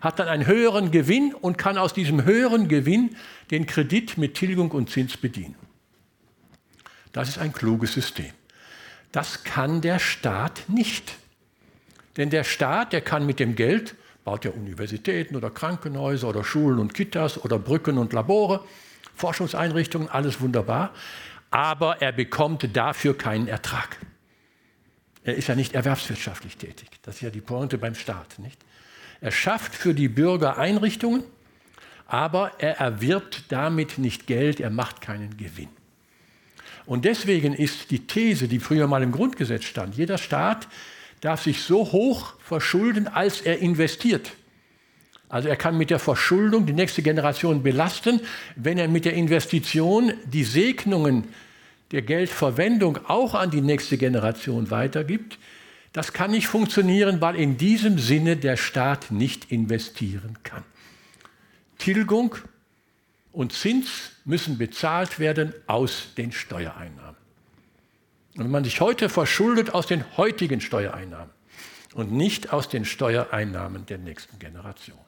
[0.00, 3.16] hat dann einen höheren Gewinn und kann aus diesem höheren Gewinn
[3.50, 5.56] den Kredit mit Tilgung und Zins bedienen.
[7.12, 8.32] Das ist ein kluges System.
[9.10, 11.14] Das kann der Staat nicht.
[12.16, 16.78] Denn der Staat, der kann mit dem Geld, baut ja Universitäten oder Krankenhäuser oder Schulen
[16.78, 18.64] und Kitas oder Brücken und Labore,
[19.14, 20.92] Forschungseinrichtungen, alles wunderbar,
[21.50, 23.98] aber er bekommt dafür keinen Ertrag.
[25.22, 26.88] Er ist ja nicht erwerbswirtschaftlich tätig.
[27.02, 28.38] Das ist ja die Pointe beim Staat.
[28.38, 28.60] Nicht?
[29.20, 31.22] Er schafft für die Bürger Einrichtungen,
[32.06, 35.70] aber er erwirbt damit nicht Geld, er macht keinen Gewinn.
[36.86, 40.68] Und deswegen ist die These, die früher mal im Grundgesetz stand, jeder Staat
[41.20, 44.32] darf sich so hoch verschulden, als er investiert.
[45.28, 48.20] Also er kann mit der Verschuldung die nächste Generation belasten,
[48.56, 51.24] wenn er mit der Investition die Segnungen
[51.90, 55.38] der Geldverwendung auch an die nächste Generation weitergibt.
[55.92, 60.64] Das kann nicht funktionieren, weil in diesem Sinne der Staat nicht investieren kann.
[61.78, 62.36] Tilgung
[63.32, 67.23] und Zins müssen bezahlt werden aus den Steuereinnahmen.
[68.36, 71.30] Und wenn man sich heute verschuldet aus den heutigen Steuereinnahmen
[71.94, 74.98] und nicht aus den Steuereinnahmen der nächsten Generation.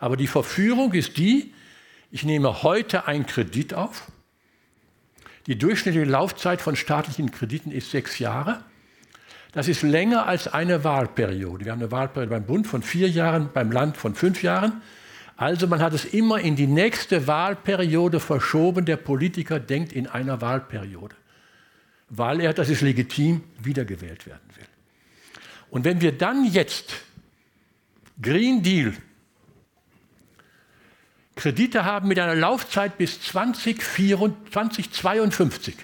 [0.00, 1.54] Aber die Verführung ist die,
[2.10, 4.10] ich nehme heute einen Kredit auf,
[5.46, 8.64] Die durchschnittliche Laufzeit von staatlichen Krediten ist sechs Jahre.
[9.52, 11.64] Das ist länger als eine Wahlperiode.
[11.64, 14.80] Wir haben eine Wahlperiode beim Bund von vier Jahren, beim Land von fünf Jahren.
[15.36, 18.84] Also man hat es immer in die nächste Wahlperiode verschoben.
[18.84, 21.14] Der Politiker denkt in einer Wahlperiode,
[22.08, 24.66] weil er, das ist legitim, wiedergewählt werden will.
[25.70, 26.94] Und wenn wir dann jetzt
[28.20, 28.94] Green Deal
[31.36, 35.74] Kredite haben mit einer Laufzeit bis 2052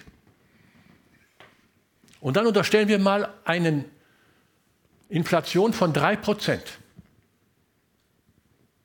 [2.21, 3.83] und dann unterstellen wir mal eine
[5.09, 6.59] Inflation von 3%.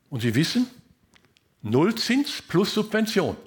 [0.09, 0.67] Und Sie wissen,
[1.61, 3.37] Nullzins plus Subvention.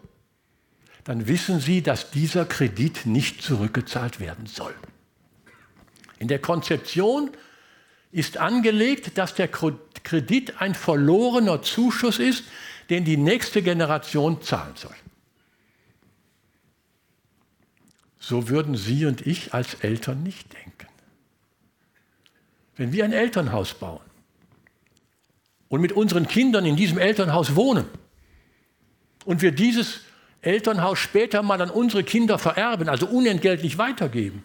[1.04, 4.74] Dann wissen Sie, dass dieser Kredit nicht zurückgezahlt werden soll.
[6.18, 7.30] In der Konzeption
[8.12, 12.44] ist angelegt, dass der Kredit ein verlorener Zuschuss ist,
[12.90, 14.94] den die nächste Generation zahlen soll.
[18.18, 20.86] So würden Sie und ich als Eltern nicht denken.
[22.76, 24.04] Wenn wir ein Elternhaus bauen
[25.68, 27.86] und mit unseren Kindern in diesem Elternhaus wohnen
[29.24, 30.00] und wir dieses
[30.42, 34.44] Elternhaus später mal an unsere Kinder vererben, also unentgeltlich weitergeben,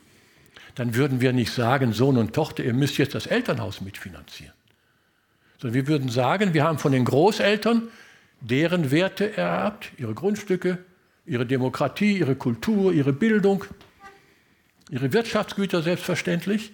[0.75, 4.53] dann würden wir nicht sagen, Sohn und Tochter, ihr müsst jetzt das Elternhaus mitfinanzieren.
[5.57, 7.87] Sondern wir würden sagen, wir haben von den Großeltern
[8.41, 10.77] deren Werte ererbt, ihre Grundstücke,
[11.25, 13.63] ihre Demokratie, ihre Kultur, ihre Bildung,
[14.89, 16.73] ihre Wirtschaftsgüter selbstverständlich.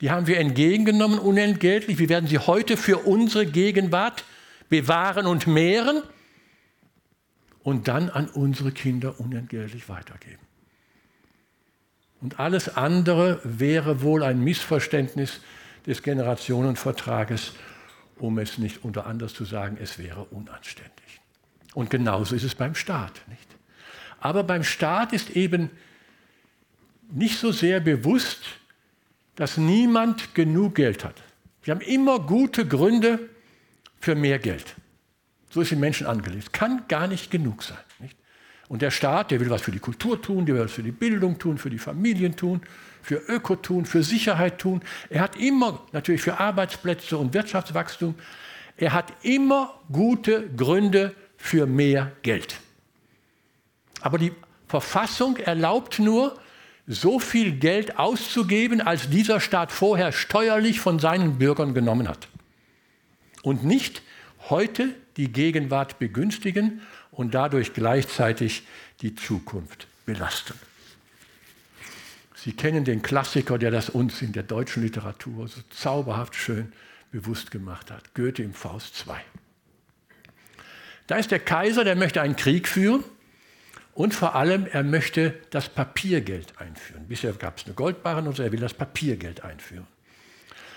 [0.00, 1.98] Die haben wir entgegengenommen unentgeltlich.
[1.98, 4.24] Wir werden sie heute für unsere Gegenwart
[4.68, 6.02] bewahren und mehren
[7.66, 10.38] und dann an unsere Kinder unentgeltlich weitergeben.
[12.20, 15.40] Und alles andere wäre wohl ein Missverständnis
[15.84, 17.54] des Generationenvertrages,
[18.20, 21.20] um es nicht unter anders zu sagen, es wäre unanständig.
[21.74, 23.20] Und genauso ist es beim Staat.
[23.26, 23.48] Nicht?
[24.20, 25.70] Aber beim Staat ist eben
[27.10, 28.44] nicht so sehr bewusst,
[29.34, 31.20] dass niemand genug Geld hat.
[31.64, 33.28] Wir haben immer gute Gründe
[33.98, 34.76] für mehr Geld.
[35.56, 36.52] So den Menschen angelegt.
[36.52, 37.78] Kann gar nicht genug sein.
[37.98, 38.14] Nicht?
[38.68, 40.92] Und der Staat, der will was für die Kultur tun, der will was für die
[40.92, 42.60] Bildung tun, für die Familien tun,
[43.00, 44.82] für Öko tun, für Sicherheit tun.
[45.08, 48.16] Er hat immer natürlich für Arbeitsplätze und Wirtschaftswachstum.
[48.76, 52.60] Er hat immer gute Gründe für mehr Geld.
[54.02, 54.32] Aber die
[54.68, 56.38] Verfassung erlaubt nur,
[56.86, 62.28] so viel Geld auszugeben, als dieser Staat vorher steuerlich von seinen Bürgern genommen hat.
[63.42, 64.02] Und nicht
[64.50, 68.62] heute die Gegenwart begünstigen und dadurch gleichzeitig
[69.00, 70.54] die Zukunft belasten.
[72.34, 76.72] Sie kennen den Klassiker, der das uns in der deutschen Literatur so zauberhaft schön
[77.10, 78.14] bewusst gemacht hat.
[78.14, 79.14] Goethe im Faust II.
[81.06, 83.02] Da ist der Kaiser, der möchte einen Krieg führen
[83.94, 87.08] und vor allem, er möchte das Papiergeld einführen.
[87.08, 89.86] Bisher gab es eine Goldbarren und so, er will das Papiergeld einführen.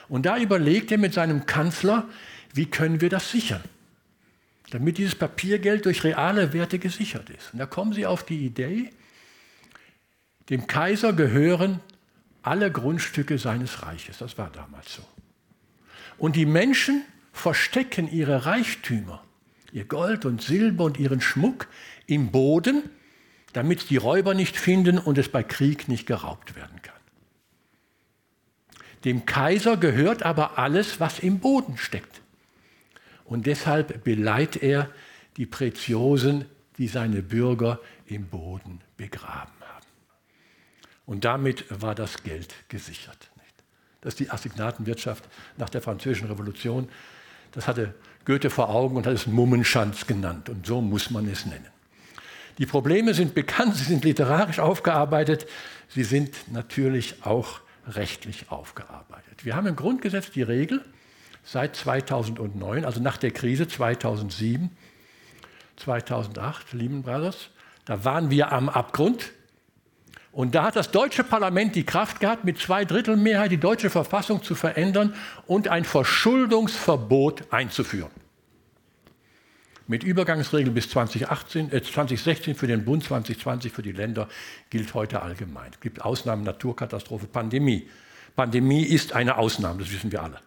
[0.07, 2.07] Und da überlegt er mit seinem Kanzler,
[2.53, 3.63] wie können wir das sichern?
[4.71, 7.53] Damit dieses Papiergeld durch reale Werte gesichert ist.
[7.53, 8.91] Und da kommen sie auf die Idee,
[10.49, 11.79] dem Kaiser gehören
[12.41, 14.17] alle Grundstücke seines Reiches.
[14.17, 15.03] Das war damals so.
[16.17, 19.23] Und die Menschen verstecken ihre Reichtümer,
[19.71, 21.67] ihr Gold und Silber und ihren Schmuck
[22.07, 22.89] im Boden
[23.53, 26.95] damit die Räuber nicht finden und es bei Krieg nicht geraubt werden kann.
[29.05, 32.21] Dem Kaiser gehört aber alles, was im Boden steckt.
[33.29, 34.89] Und deshalb beleiht er
[35.37, 36.45] die Preziosen,
[36.79, 39.85] die seine Bürger im Boden begraben haben.
[41.05, 43.29] Und damit war das Geld gesichert.
[44.01, 46.89] Das ist die Assignatenwirtschaft nach der Französischen Revolution.
[47.51, 47.93] Das hatte
[48.25, 50.49] Goethe vor Augen und hat es Mummenschanz genannt.
[50.49, 51.67] Und so muss man es nennen.
[52.57, 55.45] Die Probleme sind bekannt, sie sind literarisch aufgearbeitet,
[55.87, 59.45] sie sind natürlich auch rechtlich aufgearbeitet.
[59.45, 60.83] Wir haben im Grundgesetz die Regel
[61.43, 64.69] seit 2009, also nach der Krise 2007,
[65.77, 67.49] 2008, Lehman Brothers,
[67.85, 69.31] da waren wir am Abgrund.
[70.31, 73.89] Und da hat das deutsche Parlament die Kraft gehabt, mit zwei Drittel Mehrheit die deutsche
[73.89, 75.15] Verfassung zu verändern
[75.47, 78.11] und ein Verschuldungsverbot einzuführen
[79.89, 84.29] mit Übergangsregeln bis 2018, äh 2016 für den Bund, 2020 für die Länder
[84.69, 85.71] gilt heute allgemein.
[85.73, 87.89] Es gibt Ausnahmen, Naturkatastrophe, Pandemie.
[88.35, 90.41] Pandemie ist eine Ausnahme, das wissen wir alle.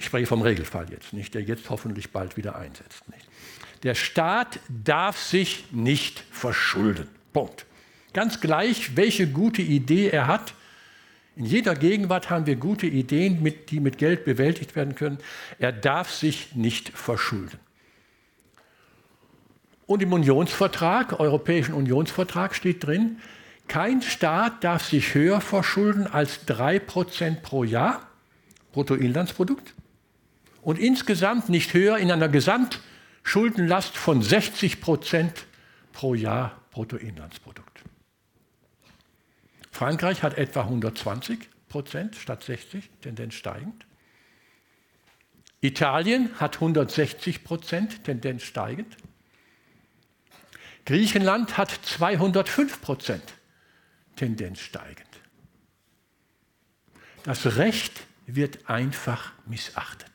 [0.00, 3.06] Ich spreche vom Regelfall jetzt nicht, der jetzt hoffentlich bald wieder einsetzt.
[3.10, 3.28] Nicht?
[3.82, 7.06] Der Staat darf sich nicht verschulden.
[7.34, 7.66] Punkt.
[8.14, 10.54] Ganz gleich, welche gute Idee er hat.
[11.36, 15.18] In jeder Gegenwart haben wir gute Ideen, die mit Geld bewältigt werden können.
[15.58, 17.58] Er darf sich nicht verschulden.
[19.84, 23.18] Und im Unionsvertrag, Europäischen Unionsvertrag steht drin,
[23.68, 28.08] kein Staat darf sich höher verschulden als 3% pro Jahr,
[28.72, 29.74] Bruttoinlandsprodukt,
[30.62, 35.30] und insgesamt nicht höher in einer Gesamtschuldenlast von 60%
[35.92, 37.82] pro Jahr Bruttoinlandsprodukt.
[39.70, 43.86] Frankreich hat etwa 120% statt 60, Tendenz steigend.
[45.62, 48.96] Italien hat 160% Tendenz steigend.
[50.86, 53.34] Griechenland hat 205 Prozent,
[54.16, 55.06] Tendenz steigend.
[57.22, 60.09] Das Recht wird einfach missachtet.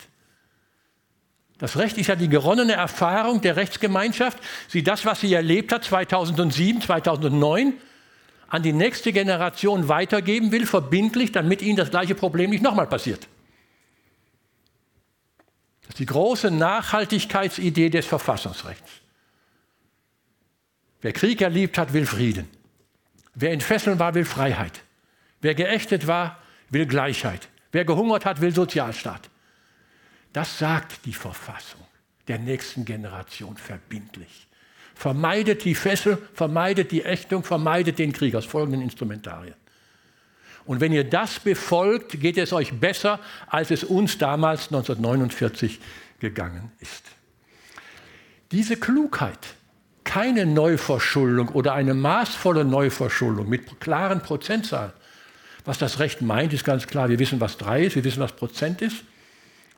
[1.57, 5.85] Das Recht ist ja die geronnene Erfahrung der Rechtsgemeinschaft, sie das, was sie erlebt hat
[5.85, 7.73] 2007, 2009,
[8.47, 13.27] an die nächste Generation weitergeben will, verbindlich, damit ihnen das gleiche Problem nicht nochmal passiert.
[15.81, 18.91] Das ist die große Nachhaltigkeitsidee des Verfassungsrechts.
[21.01, 22.49] Wer Krieg erlebt hat, will Frieden.
[23.33, 24.81] Wer in Fesseln war, will Freiheit.
[25.41, 26.39] Wer geächtet war,
[26.69, 27.47] will Gleichheit.
[27.71, 29.29] Wer gehungert hat, will Sozialstaat.
[30.35, 31.79] Das sagt die Verfassung
[32.27, 34.47] der nächsten Generation verbindlich.
[34.93, 39.55] Vermeidet die Fessel, vermeidet die Ächtung, vermeidet den Krieg aus folgenden Instrumentarien.
[40.65, 45.79] Und wenn ihr das befolgt, geht es euch besser, als es uns damals 1949
[46.19, 47.05] gegangen ist.
[48.51, 49.39] Diese Klugheit,
[50.03, 54.91] keine Neuverschuldung oder eine maßvolle Neuverschuldung mit klaren Prozentzahlen.
[55.63, 57.07] Was das Recht meint, ist ganz klar.
[57.07, 59.05] Wir wissen, was 3 ist, wir wissen, was Prozent ist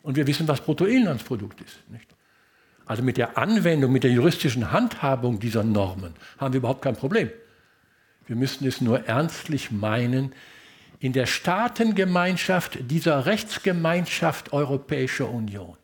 [0.08, 1.80] und wir wissen, was Bruttoinlandsprodukt ist.
[1.90, 2.08] Nicht?
[2.86, 7.30] Also mit der Anwendung, mit der juristischen Handhabung dieser Normen haben wir überhaupt kein Problem.
[8.26, 10.32] Wir müssten es nur ernstlich meinen,
[11.00, 15.76] in der Staatengemeinschaft dieser Rechtsgemeinschaft Europäische Union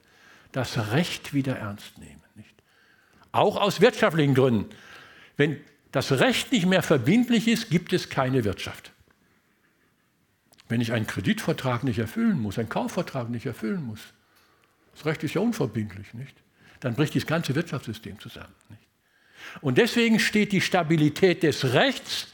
[0.54, 2.22] das Recht wieder ernst nehmen.
[3.34, 4.70] Auch aus wirtschaftlichen Gründen.
[5.36, 5.60] Wenn
[5.92, 8.93] das Recht nicht mehr verbindlich ist, gibt es keine Wirtschaft.
[10.74, 14.00] Wenn ich einen Kreditvertrag nicht erfüllen muss, einen Kaufvertrag nicht erfüllen muss,
[14.96, 16.36] das Recht ist ja unverbindlich, nicht?
[16.80, 18.56] Dann bricht das ganze Wirtschaftssystem zusammen.
[18.70, 18.82] Nicht?
[19.62, 22.30] Und deswegen steht die Stabilität des Rechts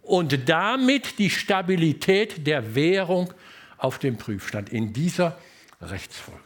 [0.00, 3.34] und damit die Stabilität der Währung
[3.76, 5.38] auf dem Prüfstand in dieser
[5.82, 6.40] Rechtsfolge.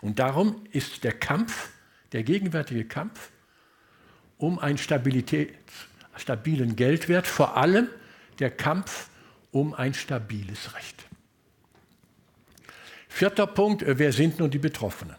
[0.00, 1.68] Und darum ist der Kampf,
[2.12, 3.28] der gegenwärtige Kampf
[4.38, 5.26] um einen stabilen
[6.76, 7.90] Geldwert vor allem
[8.38, 9.08] der Kampf
[9.50, 11.04] um ein stabiles Recht.
[13.08, 15.16] Vierter Punkt, äh, wer sind nun die Betroffenen?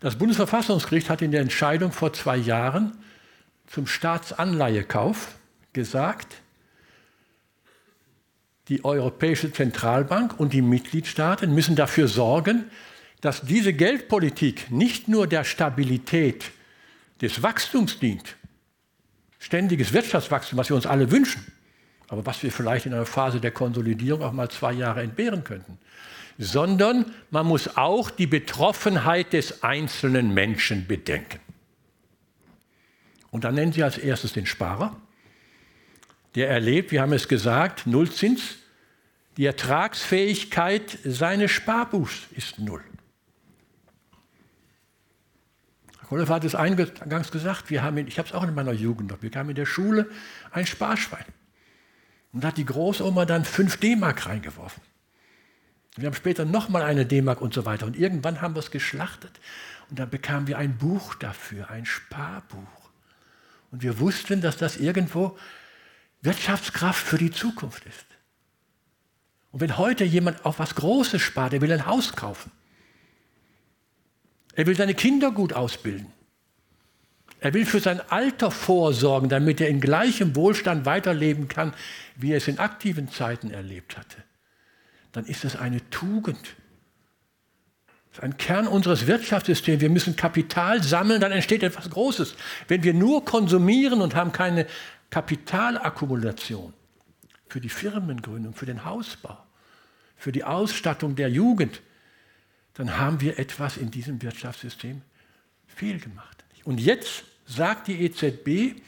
[0.00, 2.92] Das Bundesverfassungsgericht hat in der Entscheidung vor zwei Jahren
[3.66, 5.34] zum Staatsanleihekauf
[5.72, 6.36] gesagt,
[8.68, 12.70] die Europäische Zentralbank und die Mitgliedstaaten müssen dafür sorgen,
[13.20, 16.50] dass diese Geldpolitik nicht nur der Stabilität
[17.20, 18.36] des Wachstums dient,
[19.38, 21.46] ständiges Wirtschaftswachstum, was wir uns alle wünschen,
[22.08, 25.78] aber was wir vielleicht in einer Phase der Konsolidierung auch mal zwei Jahre entbehren könnten,
[26.38, 31.40] sondern man muss auch die Betroffenheit des einzelnen Menschen bedenken.
[33.30, 34.96] Und dann nennen Sie als erstes den Sparer,
[36.34, 38.56] der erlebt, wir haben es gesagt, Nullzins,
[39.36, 42.82] die Ertragsfähigkeit seines Sparbuchs ist null.
[46.10, 49.22] Rolf hat es eingangs gesagt, wir haben, ich habe es auch in meiner Jugend noch,
[49.22, 50.08] wir haben in der Schule
[50.52, 51.24] ein Sparschwein.
[52.34, 54.82] Und da hat die Großoma dann 5 D-Mark reingeworfen.
[55.96, 57.86] Wir haben später nochmal eine D-Mark und so weiter.
[57.86, 59.40] Und irgendwann haben wir es geschlachtet.
[59.88, 62.90] Und dann bekamen wir ein Buch dafür, ein Sparbuch.
[63.70, 65.38] Und wir wussten, dass das irgendwo
[66.22, 68.06] Wirtschaftskraft für die Zukunft ist.
[69.52, 72.50] Und wenn heute jemand auf was Großes spart, der will ein Haus kaufen,
[74.56, 76.13] er will seine Kinder gut ausbilden.
[77.44, 81.74] Er will für sein Alter vorsorgen, damit er in gleichem Wohlstand weiterleben kann,
[82.16, 84.16] wie er es in aktiven Zeiten erlebt hatte.
[85.12, 86.40] Dann ist es eine Tugend.
[88.08, 89.82] Das ist ein Kern unseres Wirtschaftssystems.
[89.82, 92.34] Wir müssen Kapital sammeln, dann entsteht etwas Großes.
[92.66, 94.66] Wenn wir nur konsumieren und haben keine
[95.10, 96.72] Kapitalakkumulation
[97.48, 99.36] für die Firmengründung, für den Hausbau,
[100.16, 101.82] für die Ausstattung der Jugend,
[102.72, 105.02] dann haben wir etwas in diesem Wirtschaftssystem
[105.66, 106.42] fehlgemacht.
[106.64, 108.80] Und jetzt sagt die EZB,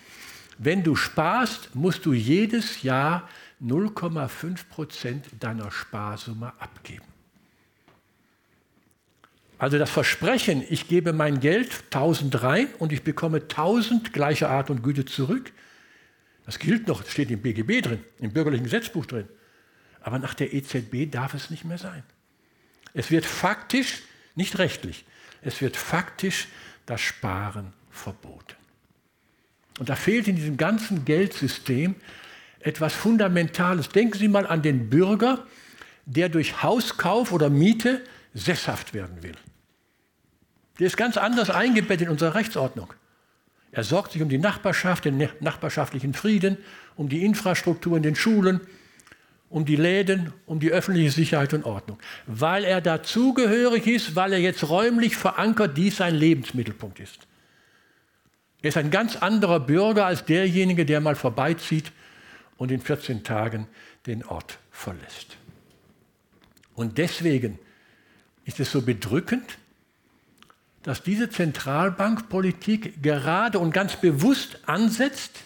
[0.59, 3.29] wenn du sparst, musst du jedes Jahr
[3.63, 7.05] 0,5 Prozent deiner Sparsumme abgeben.
[9.59, 14.69] Also das Versprechen, ich gebe mein Geld 1000 rein und ich bekomme 1000 gleicher Art
[14.69, 15.53] und Güte zurück,
[16.45, 19.29] das gilt noch, steht im BGB drin, im bürgerlichen Gesetzbuch drin.
[20.01, 22.05] Aber nach der EZB darf es nicht mehr sein.
[22.93, 24.03] Es wird faktisch,
[24.35, 25.05] nicht rechtlich,
[25.43, 26.49] es wird faktisch
[26.85, 28.55] das Sparen verboten.
[29.79, 31.97] Und da fehlt in diesem ganzen Geldsystem
[32.61, 33.89] etwas Fundamentales.
[33.89, 35.47] Denken Sie mal an den Bürger,
[36.07, 39.37] der durch Hauskauf oder Miete sesshaft werden will.
[40.79, 42.93] Der ist ganz anders eingebettet in unserer Rechtsordnung.
[43.73, 46.59] Er sorgt sich um die Nachbarschaft, den nachbarschaftlichen Frieden,
[46.97, 48.61] um die Infrastruktur in den Schulen,
[49.49, 51.99] um die Läden, um die öffentliche Sicherheit und Ordnung.
[52.27, 57.27] Weil er dazugehörig ist, weil er jetzt räumlich verankert dies sein Lebensmittelpunkt ist.
[58.63, 61.93] Er ist ein ganz anderer Bürger als derjenige, der mal vorbeizieht
[62.57, 63.67] und in 14 Tagen
[64.07, 65.37] den Ort verlässt.
[66.75, 67.59] Und deswegen
[68.45, 69.59] ist es so bedrückend,
[70.83, 75.45] dass diese Zentralbankpolitik gerade und ganz bewusst ansetzt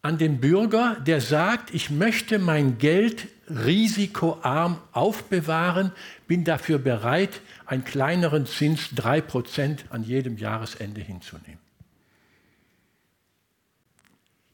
[0.00, 5.92] an den Bürger, der sagt, ich möchte mein Geld risikoarm aufbewahren,
[6.26, 11.58] bin dafür bereit, einen kleineren Zins 3% an jedem Jahresende hinzunehmen.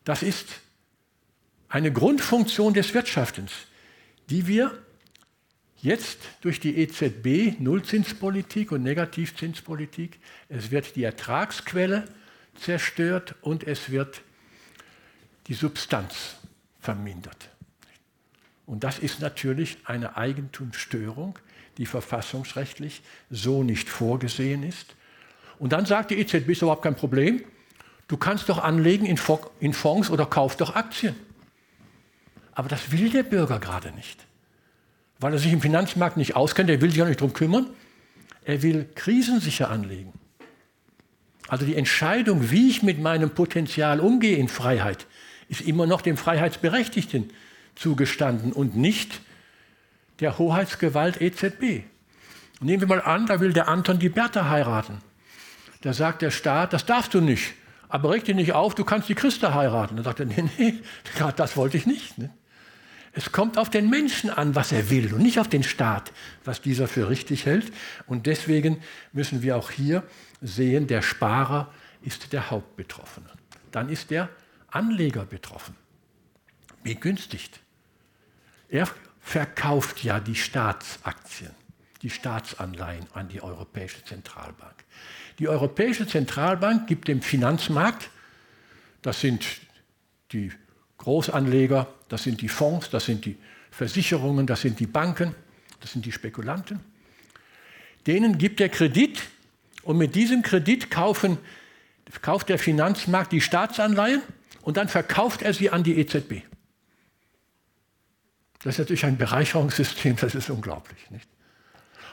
[0.05, 0.61] Das ist
[1.69, 3.53] eine Grundfunktion des Wirtschaftens,
[4.29, 4.77] die wir
[5.83, 10.19] jetzt durch die EZB, Nullzinspolitik und Negativzinspolitik,
[10.49, 12.05] es wird die Ertragsquelle
[12.57, 14.23] zerstört und es wird
[15.47, 16.37] die Substanz
[16.81, 17.50] vermindert.
[18.71, 21.37] Und das ist natürlich eine Eigentumsstörung,
[21.77, 24.95] die verfassungsrechtlich so nicht vorgesehen ist.
[25.59, 27.43] Und dann sagt die EZB, ist überhaupt kein Problem,
[28.07, 31.17] du kannst doch anlegen in Fonds oder kauf doch Aktien.
[32.53, 34.25] Aber das will der Bürger gerade nicht,
[35.19, 37.67] weil er sich im Finanzmarkt nicht auskennt, er will sich auch nicht darum kümmern.
[38.45, 40.13] Er will krisensicher anlegen.
[41.49, 45.09] Also die Entscheidung, wie ich mit meinem Potenzial umgehe in Freiheit,
[45.49, 47.33] ist immer noch dem Freiheitsberechtigten
[47.75, 49.21] zugestanden und nicht
[50.21, 51.85] der Hoheitsgewalt EZB.
[52.61, 54.99] Nehmen wir mal an, da will der Anton die Bertha heiraten.
[55.81, 57.55] Da sagt der Staat, das darfst du nicht.
[57.89, 59.97] Aber reg dich nicht auf, du kannst die Christa heiraten.
[59.97, 60.75] Dann sagt er, nee, nee,
[61.37, 62.19] das wollte ich nicht.
[62.19, 62.31] Ne?
[63.13, 66.13] Es kommt auf den Menschen an, was er will und nicht auf den Staat,
[66.45, 67.73] was dieser für richtig hält.
[68.07, 68.81] Und deswegen
[69.13, 70.05] müssen wir auch hier
[70.41, 73.29] sehen, der Sparer ist der Hauptbetroffene.
[73.73, 74.29] Dann ist der
[74.71, 75.75] Anleger betroffen.
[76.83, 77.61] Begünstigt.
[78.69, 78.89] Er
[79.21, 81.51] verkauft ja die Staatsaktien,
[82.03, 84.75] die Staatsanleihen an die Europäische Zentralbank.
[85.39, 88.11] Die Europäische Zentralbank gibt dem Finanzmarkt,
[89.03, 89.47] das sind
[90.33, 90.53] die
[90.99, 93.37] Großanleger, das sind die Fonds, das sind die
[93.71, 95.35] Versicherungen, das sind die Banken,
[95.81, 96.81] das sind die Spekulanten,
[98.07, 99.23] denen gibt er Kredit
[99.83, 101.39] und mit diesem Kredit kaufen,
[102.23, 104.23] kauft der Finanzmarkt die Staatsanleihen
[104.63, 106.43] und dann verkauft er sie an die EZB.
[108.63, 111.11] Das ist natürlich ein Bereicherungssystem, das ist unglaublich.
[111.11, 111.29] Nicht?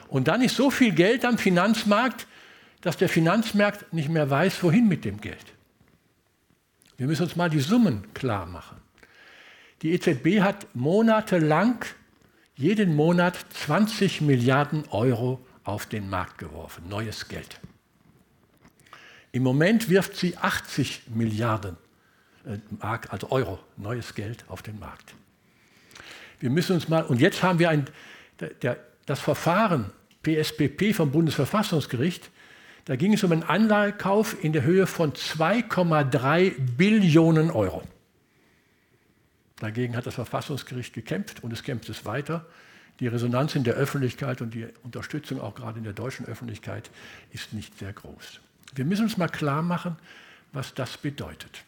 [0.08, 2.26] Und dann ist so viel Geld am Finanzmarkt,
[2.80, 5.44] dass der Finanzmarkt nicht mehr weiß, wohin mit dem Geld.
[6.96, 8.78] Wir müssen uns mal die Summen klar machen.
[9.82, 11.84] Die EZB hat monatelang
[12.56, 13.36] jeden Monat
[13.66, 17.60] 20 Milliarden Euro auf den Markt geworfen, neues Geld.
[19.30, 21.76] Im Moment wirft sie 80 Milliarden
[22.44, 25.14] äh, also Euro, neues Geld auf den Markt.
[26.40, 27.86] Wir müssen uns mal, und jetzt haben wir ein,
[28.62, 28.76] der,
[29.06, 29.90] das Verfahren
[30.22, 32.30] PSPP vom Bundesverfassungsgericht,
[32.84, 37.82] da ging es um einen Anleihekauf in der Höhe von 2,3 Billionen Euro.
[39.60, 42.46] Dagegen hat das Verfassungsgericht gekämpft und es kämpft es weiter.
[43.00, 46.90] Die Resonanz in der Öffentlichkeit und die Unterstützung auch gerade in der deutschen Öffentlichkeit
[47.32, 48.40] ist nicht sehr groß.
[48.74, 49.96] Wir müssen uns mal klar machen,
[50.52, 51.62] was das bedeutet.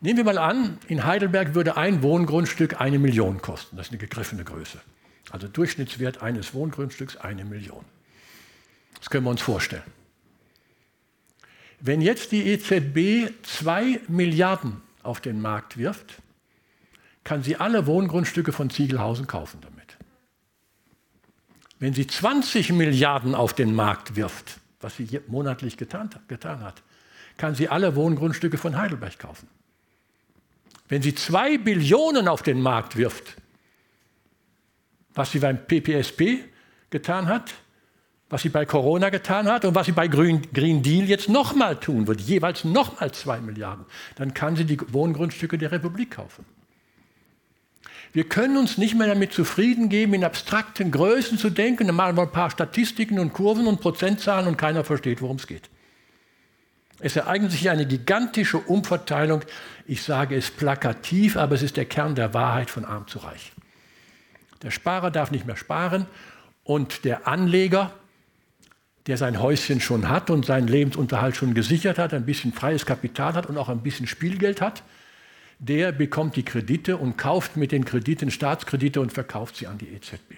[0.00, 3.76] Nehmen wir mal an, in Heidelberg würde ein Wohngrundstück eine Million kosten.
[3.76, 4.80] Das ist eine gegriffene Größe.
[5.30, 7.84] Also Durchschnittswert eines Wohngrundstücks eine Million.
[8.98, 9.82] Das können wir uns vorstellen.
[11.80, 16.14] Wenn jetzt die EZB zwei Milliarden auf den Markt wirft,
[17.24, 19.96] kann sie alle Wohngrundstücke von Ziegelhausen kaufen damit.
[21.78, 26.82] Wenn sie 20 Milliarden auf den Markt wirft, was sie monatlich getan, getan hat,
[27.36, 29.48] kann sie alle Wohngrundstücke von Heidelberg kaufen.
[30.88, 33.36] Wenn sie zwei Billionen auf den Markt wirft,
[35.14, 36.44] was sie beim PPSP
[36.90, 37.54] getan hat,
[38.28, 41.78] was sie bei Corona getan hat und was sie bei Green, Green Deal jetzt nochmal
[41.78, 43.84] tun wird, jeweils nochmal zwei Milliarden,
[44.16, 46.44] dann kann sie die Wohngrundstücke der Republik kaufen.
[48.12, 51.88] Wir können uns nicht mehr damit zufrieden geben, in abstrakten Größen zu denken.
[51.88, 55.48] Dann machen wir ein paar Statistiken und Kurven und Prozentzahlen und keiner versteht, worum es
[55.48, 55.68] geht.
[57.00, 59.42] Es ereignet sich eine gigantische Umverteilung.
[59.86, 63.52] Ich sage es plakativ, aber es ist der Kern der Wahrheit von arm zu reich.
[64.62, 66.06] Der Sparer darf nicht mehr sparen
[66.62, 67.92] und der Anleger
[69.06, 73.34] der sein Häuschen schon hat und seinen Lebensunterhalt schon gesichert hat, ein bisschen freies Kapital
[73.34, 74.82] hat und auch ein bisschen Spielgeld hat,
[75.58, 79.88] der bekommt die Kredite und kauft mit den Krediten Staatskredite und verkauft sie an die
[79.88, 80.34] EZB.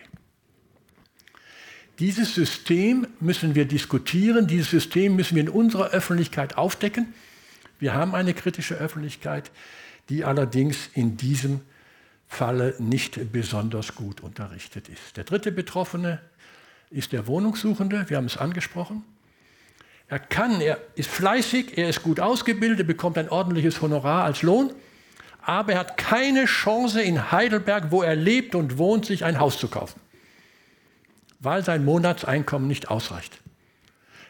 [1.98, 7.14] Dieses System müssen wir diskutieren, dieses System müssen wir in unserer Öffentlichkeit aufdecken.
[7.78, 9.50] Wir haben eine kritische Öffentlichkeit,
[10.08, 11.60] die allerdings in diesem
[12.28, 15.16] Falle nicht besonders gut unterrichtet ist.
[15.16, 16.20] Der dritte Betroffene
[16.90, 19.04] ist der Wohnungssuchende, wir haben es angesprochen.
[20.08, 24.72] Er kann, er ist fleißig, er ist gut ausgebildet, bekommt ein ordentliches Honorar als Lohn,
[25.42, 29.58] aber er hat keine Chance in Heidelberg, wo er lebt und wohnt, sich ein Haus
[29.58, 30.00] zu kaufen,
[31.40, 33.40] weil sein Monatseinkommen nicht ausreicht.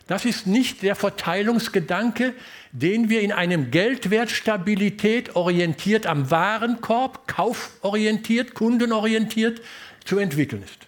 [0.06, 2.34] Das ist nicht der Verteilungsgedanke,
[2.70, 9.60] den wir in einem Geldwertstabilität orientiert am Warenkorb, kauforientiert, kundenorientiert
[10.04, 10.86] zu entwickeln ist.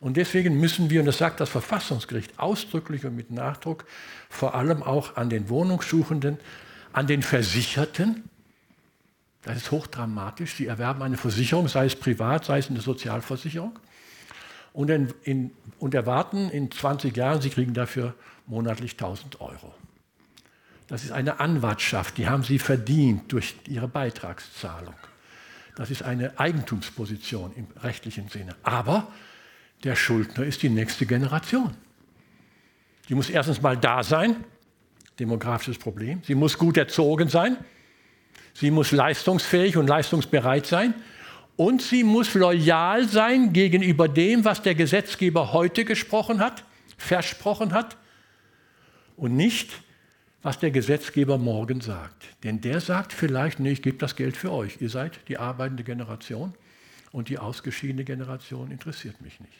[0.00, 3.84] Und deswegen müssen wir, und das sagt das Verfassungsgericht ausdrücklich und mit Nachdruck,
[4.30, 6.38] vor allem auch an den Wohnungssuchenden,
[6.92, 8.24] an den Versicherten,
[9.42, 13.78] das ist hochdramatisch, sie erwerben eine Versicherung, sei es privat, sei es eine Sozialversicherung,
[14.72, 18.14] und, in, in, und erwarten in 20 Jahren, sie kriegen dafür
[18.46, 19.74] monatlich 1000 Euro.
[20.88, 24.94] Das ist eine Anwartschaft, die haben sie verdient durch ihre Beitragszahlung.
[25.76, 28.54] Das ist eine Eigentumsposition im rechtlichen Sinne.
[28.62, 29.08] Aber
[29.84, 31.74] der Schuldner ist die nächste Generation.
[33.08, 34.36] Die muss erstens mal da sein,
[35.18, 36.20] demografisches Problem.
[36.24, 37.56] Sie muss gut erzogen sein.
[38.54, 40.94] Sie muss leistungsfähig und leistungsbereit sein.
[41.56, 46.64] Und sie muss loyal sein gegenüber dem, was der Gesetzgeber heute gesprochen hat,
[46.96, 47.96] versprochen hat.
[49.16, 49.70] Und nicht,
[50.42, 52.24] was der Gesetzgeber morgen sagt.
[52.42, 54.80] Denn der sagt vielleicht, nee, ich gebe das Geld für euch.
[54.80, 56.54] Ihr seid die arbeitende Generation
[57.12, 59.52] und die ausgeschiedene Generation interessiert mich nicht.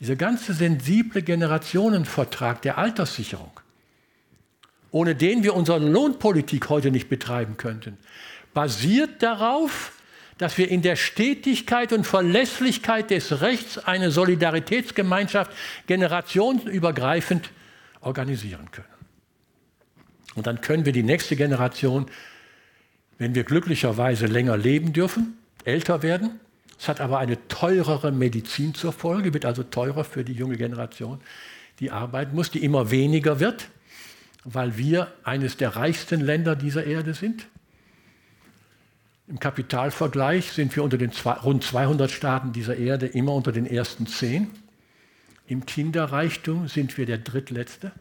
[0.00, 3.52] Dieser ganze sensible Generationenvertrag der Alterssicherung,
[4.90, 7.96] ohne den wir unsere Lohnpolitik heute nicht betreiben könnten,
[8.52, 9.92] basiert darauf,
[10.38, 15.50] dass wir in der Stetigkeit und Verlässlichkeit des Rechts eine Solidaritätsgemeinschaft
[15.86, 17.50] generationenübergreifend
[18.00, 18.86] organisieren können.
[20.34, 22.06] Und dann können wir die nächste Generation,
[23.18, 26.38] wenn wir glücklicherweise länger leben dürfen, älter werden.
[26.78, 31.20] Es hat aber eine teurere Medizin zur Folge, wird also teurer für die junge Generation,
[31.80, 33.68] die arbeiten muss, die immer weniger wird,
[34.44, 37.48] weil wir eines der reichsten Länder dieser Erde sind.
[39.28, 43.66] Im Kapitalvergleich sind wir unter den zwei, rund 200 Staaten dieser Erde immer unter den
[43.66, 44.50] ersten zehn.
[45.48, 47.92] Im Kinderreichtum sind wir der drittletzte.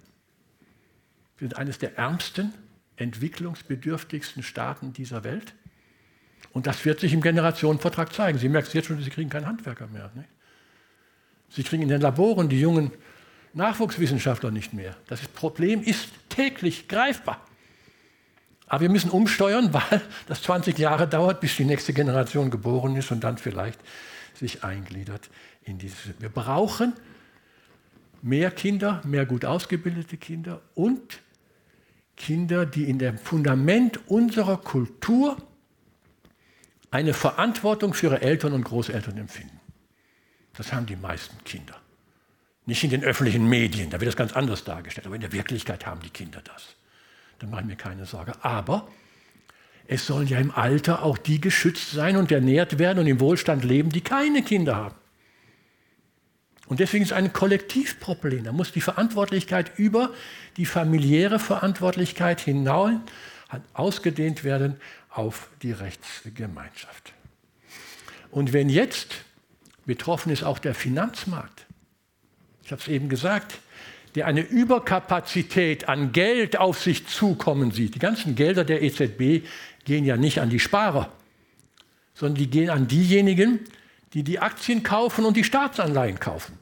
[1.37, 2.53] Wir sind eines der ärmsten,
[2.97, 5.55] entwicklungsbedürftigsten Staaten dieser Welt.
[6.53, 8.37] Und das wird sich im Generationenvertrag zeigen.
[8.37, 10.11] Sie merken es jetzt schon, Sie kriegen keinen Handwerker mehr.
[10.13, 10.29] Nicht?
[11.49, 12.91] Sie kriegen in den Laboren die jungen
[13.53, 14.95] Nachwuchswissenschaftler nicht mehr.
[15.07, 17.45] Das Problem ist täglich greifbar.
[18.67, 23.11] Aber wir müssen umsteuern, weil das 20 Jahre dauert, bis die nächste Generation geboren ist
[23.11, 23.79] und dann vielleicht
[24.33, 25.29] sich eingliedert
[25.63, 26.19] in dieses.
[26.19, 26.93] Wir brauchen
[28.21, 31.19] mehr Kinder, mehr gut ausgebildete Kinder und
[32.17, 35.37] Kinder, die in dem Fundament unserer Kultur
[36.91, 39.59] eine Verantwortung für ihre Eltern und Großeltern empfinden.
[40.55, 41.75] Das haben die meisten Kinder.
[42.65, 45.85] Nicht in den öffentlichen Medien, da wird das ganz anders dargestellt, aber in der Wirklichkeit
[45.85, 46.75] haben die Kinder das.
[47.39, 48.33] Da mache ich mir keine Sorge.
[48.41, 48.87] Aber
[49.87, 53.63] es sollen ja im Alter auch die geschützt sein und ernährt werden und im Wohlstand
[53.63, 54.95] leben, die keine Kinder haben.
[56.67, 58.43] Und deswegen ist es ein Kollektivproblem.
[58.43, 60.11] Da muss die Verantwortlichkeit über
[60.57, 62.93] die familiäre Verantwortlichkeit hinaus
[63.73, 64.77] ausgedehnt werden
[65.09, 67.13] auf die Rechtsgemeinschaft.
[68.31, 69.13] Und wenn jetzt
[69.85, 71.67] betroffen ist auch der Finanzmarkt,
[72.63, 73.59] ich habe es eben gesagt,
[74.15, 77.95] der eine Überkapazität an Geld auf sich zukommen sieht.
[77.95, 79.45] Die ganzen Gelder der EZB
[79.83, 81.11] gehen ja nicht an die Sparer,
[82.13, 83.59] sondern die gehen an diejenigen,
[84.13, 86.57] die die Aktien kaufen und die Staatsanleihen kaufen.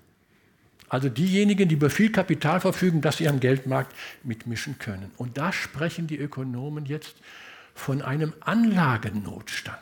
[0.89, 5.12] Also diejenigen, die über viel Kapital verfügen, das sie am Geldmarkt mitmischen können.
[5.18, 7.16] Und da sprechen die Ökonomen jetzt
[7.74, 9.78] von einem Anlagennotstand.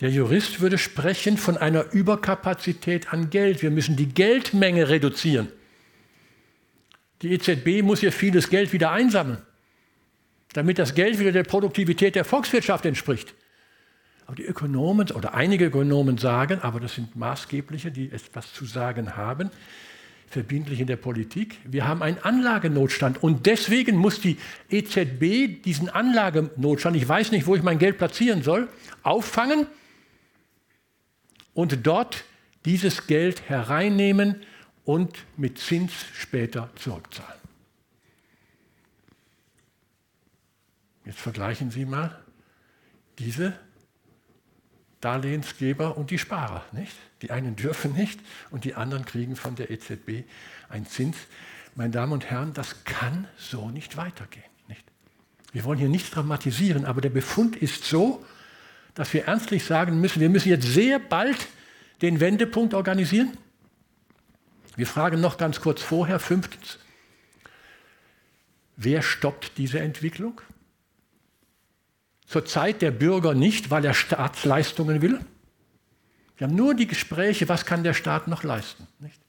[0.00, 3.62] Der Jurist würde sprechen von einer Überkapazität an Geld.
[3.62, 5.48] Wir müssen die Geldmenge reduzieren.
[7.22, 9.38] Die EZB muss hier vieles Geld wieder einsammeln,
[10.52, 13.34] damit das Geld wieder der Produktivität der Volkswirtschaft entspricht.
[14.26, 19.16] Aber die Ökonomen oder einige Ökonomen sagen, aber das sind maßgebliche, die etwas zu sagen
[19.16, 19.50] haben,
[20.26, 24.38] verbindlich in der Politik, wir haben einen Anlagenotstand und deswegen muss die
[24.70, 28.68] EZB diesen Anlagenotstand, ich weiß nicht, wo ich mein Geld platzieren soll,
[29.02, 29.66] auffangen
[31.54, 32.24] und dort
[32.64, 34.42] dieses Geld hereinnehmen
[34.84, 37.40] und mit Zins später zurückzahlen.
[41.04, 42.18] Jetzt vergleichen Sie mal
[43.18, 43.58] diese
[45.00, 46.64] Darlehensgeber und die Sparer.
[46.72, 46.94] Nicht?
[47.20, 48.18] Die einen dürfen nicht
[48.50, 50.24] und die anderen kriegen von der EZB
[50.70, 51.16] einen Zins.
[51.74, 54.44] Meine Damen und Herren, das kann so nicht weitergehen.
[54.66, 54.84] Nicht?
[55.52, 58.24] Wir wollen hier nichts dramatisieren, aber der Befund ist so,
[58.94, 61.48] dass wir ernstlich sagen müssen, wir müssen jetzt sehr bald
[62.02, 63.36] den Wendepunkt organisieren.
[64.76, 66.78] Wir fragen noch ganz kurz vorher, fünftens,
[68.76, 70.40] wer stoppt diese Entwicklung?
[72.26, 75.20] Zurzeit der Bürger nicht, weil er Staatsleistungen will.
[76.36, 78.88] Wir haben nur die Gespräche, was kann der Staat noch leisten.
[78.98, 79.20] Nicht?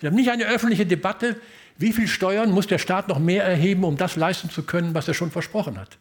[0.00, 1.40] Wir haben nicht eine öffentliche Debatte,
[1.78, 5.08] wie viel Steuern muss der Staat noch mehr erheben, um das leisten zu können, was
[5.08, 5.98] er schon versprochen hat.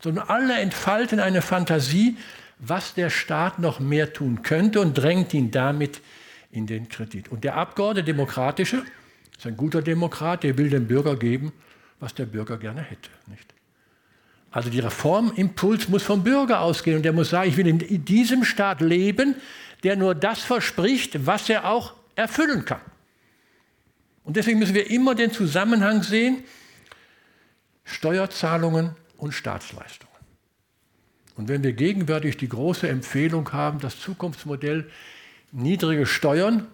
[0.00, 2.16] Sondern alle entfalten eine Fantasie,
[2.58, 6.00] was der Staat noch mehr tun könnte und drängt ihn damit
[6.50, 7.28] in den Kredit.
[7.28, 8.82] Und der Abgeordnete Demokratische
[9.36, 11.52] ist ein guter Demokrat, der will dem Bürger geben,
[11.98, 13.10] was der Bürger gerne hätte.
[13.26, 13.54] Nicht?
[14.50, 18.44] Also die Reformimpuls muss vom Bürger ausgehen und der muss sagen, ich will in diesem
[18.44, 19.36] Staat leben,
[19.84, 22.80] der nur das verspricht, was er auch erfüllen kann.
[24.24, 26.44] Und deswegen müssen wir immer den Zusammenhang sehen,
[27.84, 30.10] Steuerzahlungen und Staatsleistungen.
[31.36, 34.90] Und wenn wir gegenwärtig die große Empfehlung haben, das Zukunftsmodell
[35.52, 36.66] niedrige Steuern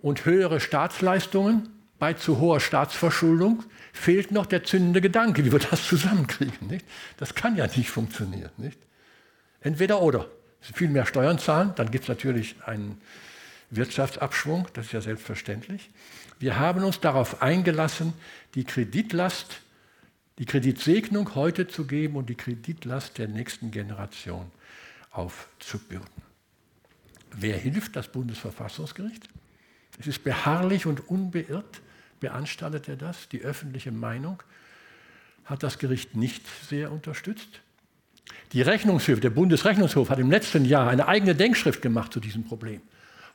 [0.00, 5.86] und höhere Staatsleistungen bei zu hoher Staatsverschuldung, fehlt noch der zündende Gedanke, wie wir das
[5.86, 6.66] zusammenkriegen.
[6.66, 6.84] Nicht?
[7.18, 8.50] Das kann ja nicht funktionieren.
[8.56, 8.78] Nicht?
[9.60, 10.26] Entweder oder.
[10.60, 13.00] Viel mehr Steuern zahlen, dann gibt es natürlich einen
[13.70, 15.90] Wirtschaftsabschwung, das ist ja selbstverständlich.
[16.38, 18.12] Wir haben uns darauf eingelassen,
[18.54, 19.60] die Kreditlast,
[20.38, 24.50] die Kreditsegnung heute zu geben und die Kreditlast der nächsten Generation
[25.10, 26.08] aufzubürden.
[27.34, 27.96] Wer hilft?
[27.96, 29.28] Das Bundesverfassungsgericht.
[29.98, 31.80] Es ist beharrlich und unbeirrt
[32.20, 33.28] beanstandet er das.
[33.28, 34.42] Die öffentliche Meinung
[35.44, 37.60] hat das Gericht nicht sehr unterstützt.
[38.52, 42.80] Die Rechnungshöfe, der Bundesrechnungshof hat im letzten Jahr eine eigene Denkschrift gemacht zu diesem Problem,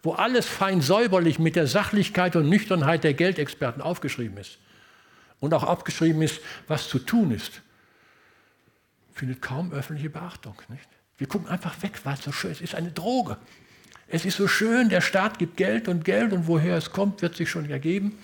[0.01, 4.57] wo alles fein säuberlich mit der Sachlichkeit und Nüchternheit der Geldexperten aufgeschrieben ist
[5.39, 7.61] und auch aufgeschrieben ist, was zu tun ist.
[9.13, 10.55] Findet kaum öffentliche Beachtung.
[10.69, 10.87] Nicht?
[11.17, 12.57] Wir gucken einfach weg, weil es so schön ist.
[12.57, 13.37] Es ist eine Droge.
[14.07, 17.35] Es ist so schön, der Staat gibt Geld und Geld und woher es kommt, wird
[17.35, 18.17] sich schon ergeben.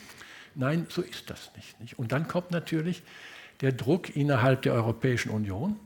[0.56, 1.98] Nein, so ist das nicht.
[2.00, 3.04] Und dann kommt natürlich
[3.62, 5.78] der Druck innerhalb der Europäischen Union.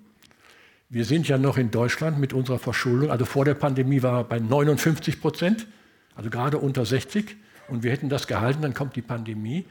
[0.90, 4.40] Wir sind ja noch in Deutschland mit unserer Verschuldung, also vor der Pandemie war bei
[4.40, 5.68] 59 Prozent,
[6.16, 7.36] also gerade unter 60.
[7.68, 9.66] Und wir hätten das gehalten, dann kommt die Pandemie.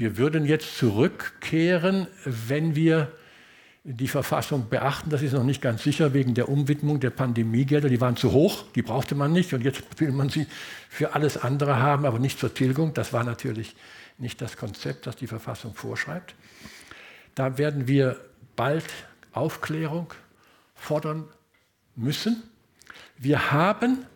[0.00, 3.12] Wir würden jetzt zurückkehren, wenn wir
[3.84, 5.10] die Verfassung beachten.
[5.10, 7.90] Das ist noch nicht ganz sicher wegen der Umwidmung der Pandemiegelder.
[7.90, 9.52] Die waren zu hoch, die brauchte man nicht.
[9.52, 10.46] Und jetzt will man sie
[10.88, 12.94] für alles andere haben, aber nicht zur Tilgung.
[12.94, 13.76] Das war natürlich
[14.16, 16.34] nicht das Konzept, das die Verfassung vorschreibt.
[17.34, 18.18] Da werden wir
[18.56, 18.86] bald
[19.32, 20.14] Aufklärung
[20.74, 21.28] fordern
[21.94, 22.42] müssen.
[23.18, 24.06] Wir haben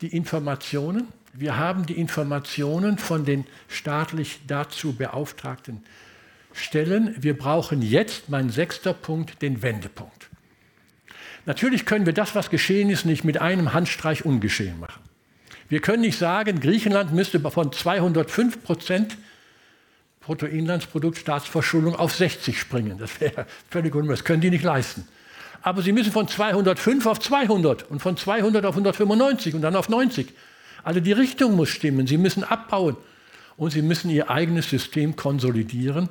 [0.00, 5.82] die Informationen, wir haben die Informationen von den staatlich dazu beauftragten
[6.52, 7.14] Stellen.
[7.18, 10.30] Wir brauchen jetzt, mein sechster Punkt, den Wendepunkt.
[11.44, 15.02] Natürlich können wir das, was geschehen ist, nicht mit einem Handstreich ungeschehen machen.
[15.68, 19.16] Wir können nicht sagen, Griechenland müsste von 205 Prozent
[20.20, 22.96] Bruttoinlandsprodukt Staatsverschuldung auf 60 springen.
[22.98, 24.20] Das wäre völlig unmöglich.
[24.20, 25.06] Das können die nicht leisten.
[25.62, 29.88] Aber sie müssen von 205 auf 200 und von 200 auf 195 und dann auf
[29.88, 30.28] 90.
[30.84, 32.06] Also die Richtung muss stimmen.
[32.06, 32.96] Sie müssen abbauen
[33.56, 36.08] und sie müssen ihr eigenes System konsolidieren,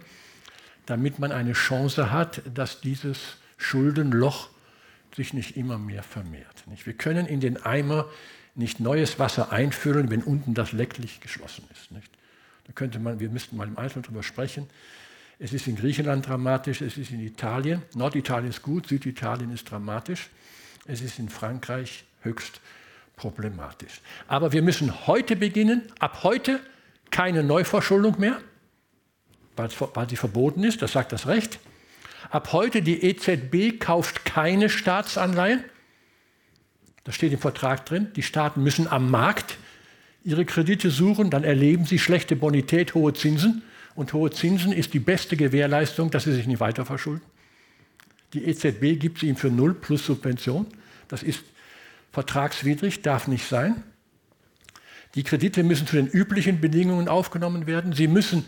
[0.85, 4.49] damit man eine Chance hat, dass dieses Schuldenloch
[5.15, 6.63] sich nicht immer mehr vermehrt.
[6.83, 8.09] Wir können in den Eimer
[8.55, 11.89] nicht neues Wasser einfüllen, wenn unten das Lecklich geschlossen ist.
[12.65, 14.67] Da könnte man, wir müssten mal im Einzelnen darüber sprechen.
[15.39, 17.81] Es ist in Griechenland dramatisch, es ist in Italien.
[17.95, 20.29] Norditalien ist gut, Süditalien ist dramatisch.
[20.85, 22.61] Es ist in Frankreich höchst
[23.15, 24.01] problematisch.
[24.27, 26.59] Aber wir müssen heute beginnen, ab heute
[27.11, 28.39] keine Neuverschuldung mehr,
[29.55, 29.69] weil,
[30.09, 31.59] sie verboten ist, das sagt das Recht.
[32.31, 35.63] Ab heute die EZB kauft keine Staatsanleihen.
[37.03, 38.07] Das steht im Vertrag drin.
[38.15, 39.57] Die Staaten müssen am Markt
[40.23, 43.61] ihre Kredite suchen, dann erleben sie schlechte Bonität, hohe Zinsen.
[43.95, 47.21] Und hohe Zinsen ist die beste Gewährleistung, dass sie sich nicht weiter verschulden.
[48.33, 50.65] Die EZB gibt sie ihm für null plus Subvention.
[51.07, 51.43] Das ist
[52.13, 53.83] vertragswidrig, darf nicht sein.
[55.15, 57.93] Die Kredite müssen zu den üblichen Bedingungen aufgenommen werden.
[57.93, 58.45] Sie müssen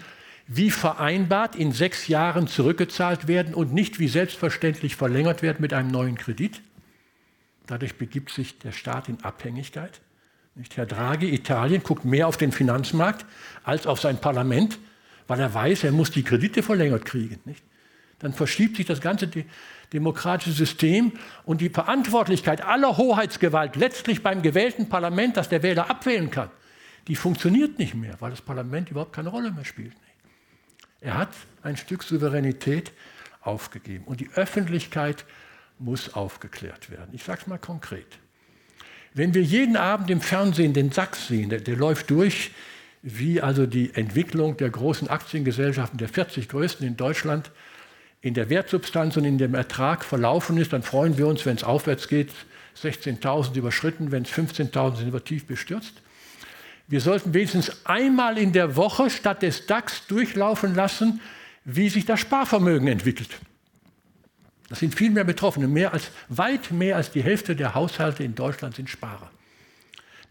[0.47, 5.89] wie vereinbart in sechs Jahren zurückgezahlt werden und nicht wie selbstverständlich verlängert werden mit einem
[5.89, 6.61] neuen Kredit.
[7.65, 10.01] Dadurch begibt sich der Staat in Abhängigkeit.
[10.53, 10.77] Nicht?
[10.77, 13.25] Herr Draghi, Italien, guckt mehr auf den Finanzmarkt
[13.63, 14.77] als auf sein Parlament,
[15.27, 17.39] weil er weiß, er muss die Kredite verlängert kriegen.
[17.45, 17.63] Nicht?
[18.19, 19.27] Dann verschiebt sich das ganze
[19.95, 21.13] demokratische System
[21.45, 26.51] und die Verantwortlichkeit aller Hoheitsgewalt letztlich beim gewählten Parlament, das der Wähler abwählen kann,
[27.07, 29.93] die funktioniert nicht mehr, weil das Parlament überhaupt keine Rolle mehr spielt.
[30.99, 31.29] Er hat
[31.63, 32.91] ein Stück Souveränität
[33.41, 35.25] aufgegeben und die Öffentlichkeit
[35.79, 37.09] muss aufgeklärt werden.
[37.13, 38.07] Ich sage es mal konkret.
[39.13, 42.51] Wenn wir jeden Abend im Fernsehen den Sachs sehen, der, der läuft durch,
[43.01, 47.51] wie also die Entwicklung der großen Aktiengesellschaften, der 40 größten in Deutschland,
[48.21, 51.63] in der Wertsubstanz und in dem Ertrag verlaufen ist, dann freuen wir uns, wenn es
[51.63, 52.31] aufwärts geht,
[52.81, 56.01] 16.000 überschritten, wenn es 15.000 sind wir tief bestürzt.
[56.87, 61.21] Wir sollten wenigstens einmal in der Woche statt des DAX durchlaufen lassen,
[61.63, 63.29] wie sich das Sparvermögen entwickelt.
[64.69, 68.35] Das sind viel mehr Betroffene, mehr als, weit mehr als die Hälfte der Haushalte in
[68.35, 69.31] Deutschland sind Sparer.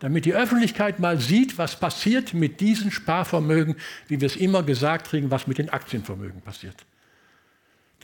[0.01, 3.77] Damit die Öffentlichkeit mal sieht, was passiert mit diesen Sparvermögen,
[4.09, 6.77] wie wir es immer gesagt kriegen, was mit den Aktienvermögen passiert.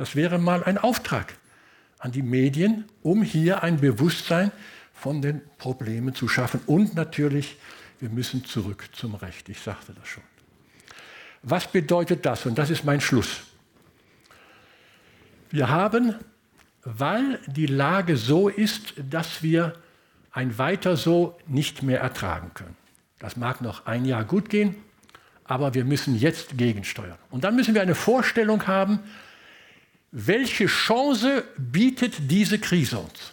[0.01, 1.35] Das wäre mal ein Auftrag
[1.99, 4.51] an die Medien, um hier ein Bewusstsein
[4.95, 6.63] von den Problemen zu schaffen.
[6.65, 7.59] Und natürlich,
[7.99, 9.51] wir müssen zurück zum Recht.
[9.51, 10.23] Ich sagte das schon.
[11.43, 12.47] Was bedeutet das?
[12.47, 13.43] Und das ist mein Schluss.
[15.51, 16.15] Wir haben,
[16.83, 19.75] weil die Lage so ist, dass wir
[20.33, 22.77] ein Weiter so nicht mehr ertragen können.
[23.19, 24.77] Das mag noch ein Jahr gut gehen,
[25.45, 27.19] aber wir müssen jetzt gegensteuern.
[27.29, 29.01] Und dann müssen wir eine Vorstellung haben,
[30.13, 33.33] welche Chance bietet diese Krise uns?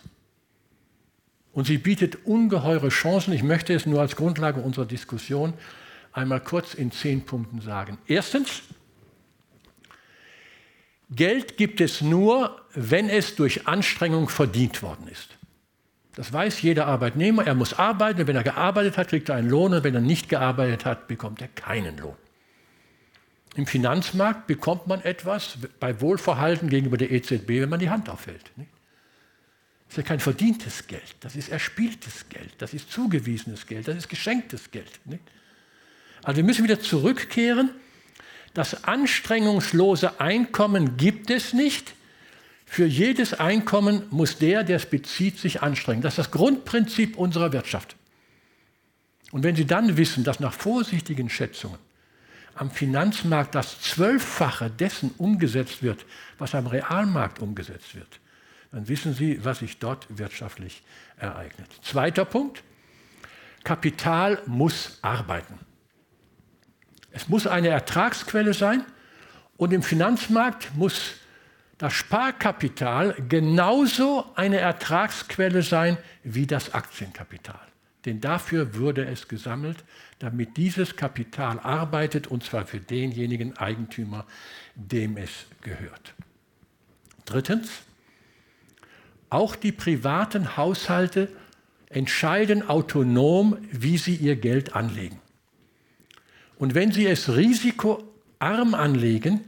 [1.53, 3.34] Und sie bietet ungeheure Chancen.
[3.34, 5.53] Ich möchte es nur als Grundlage unserer Diskussion
[6.13, 7.97] einmal kurz in zehn Punkten sagen.
[8.07, 8.61] Erstens,
[11.09, 15.38] Geld gibt es nur, wenn es durch Anstrengung verdient worden ist.
[16.15, 17.45] Das weiß jeder Arbeitnehmer.
[17.45, 18.28] Er muss arbeiten.
[18.28, 19.73] Wenn er gearbeitet hat, kriegt er einen Lohn.
[19.73, 22.15] Und wenn er nicht gearbeitet hat, bekommt er keinen Lohn.
[23.58, 28.51] Im Finanzmarkt bekommt man etwas bei Wohlverhalten gegenüber der EZB, wenn man die Hand aufhält.
[28.55, 28.66] Das
[29.89, 31.16] ist ja kein verdientes Geld.
[31.20, 32.53] Das ist erspieltes Geld.
[32.60, 33.88] Das ist zugewiesenes Geld.
[33.88, 34.91] Das ist geschenktes Geld.
[36.24, 37.72] Also wir müssen wieder zurückkehren
[38.58, 41.93] das anstrengungslose Einkommen gibt es nicht.
[42.66, 46.01] Für jedes Einkommen muss der, der es bezieht, sich anstrengen.
[46.01, 47.95] Das ist das Grundprinzip unserer Wirtschaft.
[49.32, 51.78] Und wenn Sie dann wissen, dass nach vorsichtigen Schätzungen
[52.58, 56.05] am Finanzmarkt das Zwölffache dessen umgesetzt wird,
[56.38, 58.20] was am Realmarkt umgesetzt wird,
[58.72, 60.84] dann wissen Sie, was sich dort wirtschaftlich
[61.18, 61.70] ereignet.
[61.82, 62.64] Zweiter Punkt.
[63.64, 65.60] Kapital muss arbeiten.
[67.12, 68.86] Es muss eine Ertragsquelle sein
[69.58, 71.16] und im Finanzmarkt muss
[71.78, 77.60] das Sparkapital genauso eine Ertragsquelle sein wie das Aktienkapital.
[78.05, 79.84] Denn dafür würde es gesammelt,
[80.20, 84.26] damit dieses Kapital arbeitet, und zwar für denjenigen Eigentümer,
[84.76, 86.13] dem es gehört.
[87.26, 87.70] Drittens,
[89.30, 91.30] auch die privaten Haushalte
[91.89, 95.20] entscheiden autonom, wie sie ihr Geld anlegen.
[96.57, 99.41] Und wenn Sie es risikoarm anlegen,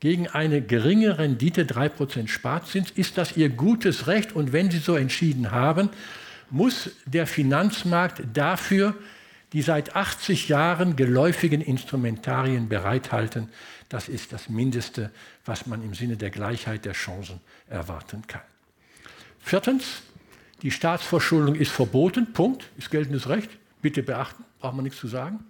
[0.00, 4.32] gegen eine geringe Rendite, 3% Sparzins, ist das Ihr gutes Recht.
[4.32, 5.90] Und wenn Sie so entschieden haben,
[6.50, 8.94] muss der Finanzmarkt dafür
[9.52, 13.48] die seit 80 Jahren geläufigen Instrumentarien bereithalten.
[13.88, 15.10] Das ist das Mindeste,
[15.44, 18.42] was man im Sinne der Gleichheit der Chancen erwarten kann.
[19.40, 20.02] Viertens,
[20.62, 22.32] die Staatsverschuldung ist verboten.
[22.32, 22.68] Punkt.
[22.76, 23.50] Ist geltendes Recht.
[23.80, 24.44] Bitte beachten.
[24.58, 25.44] Braucht man nichts zu sagen.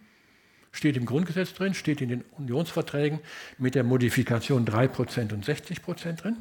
[0.71, 3.21] Steht im Grundgesetz drin, steht in den Unionsverträgen
[3.57, 6.37] mit der Modifikation 3% und 60% drin.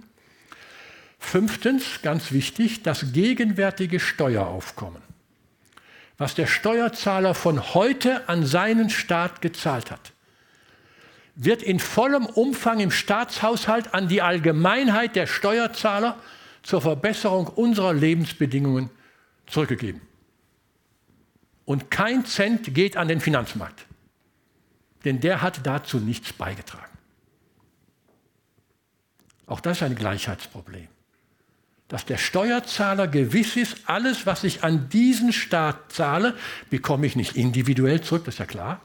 [1.17, 5.01] Fünftens, ganz wichtig, das gegenwärtige Steueraufkommen.
[6.17, 10.13] Was der Steuerzahler von heute an seinen Staat gezahlt hat,
[11.35, 16.17] wird in vollem Umfang im Staatshaushalt an die Allgemeinheit der Steuerzahler
[16.63, 18.89] zur Verbesserung unserer Lebensbedingungen
[19.45, 20.01] zurückgegeben.
[21.65, 23.87] Und kein Cent geht an den Finanzmarkt
[25.07, 26.91] denn der hat dazu nichts beigetragen.
[29.45, 30.89] Auch das ist ein Gleichheitsproblem.
[31.87, 36.35] Dass der Steuerzahler gewiss ist, alles, was ich an diesen Staat zahle,
[36.69, 38.81] bekomme ich nicht individuell zurück, das ist ja klar.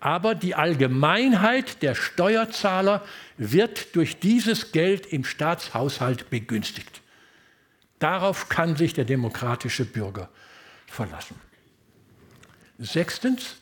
[0.00, 3.04] Aber die Allgemeinheit der Steuerzahler
[3.36, 7.00] wird durch dieses Geld im Staatshaushalt begünstigt.
[7.98, 10.28] Darauf kann sich der demokratische Bürger
[10.86, 11.34] verlassen.
[12.78, 13.56] Sechstens,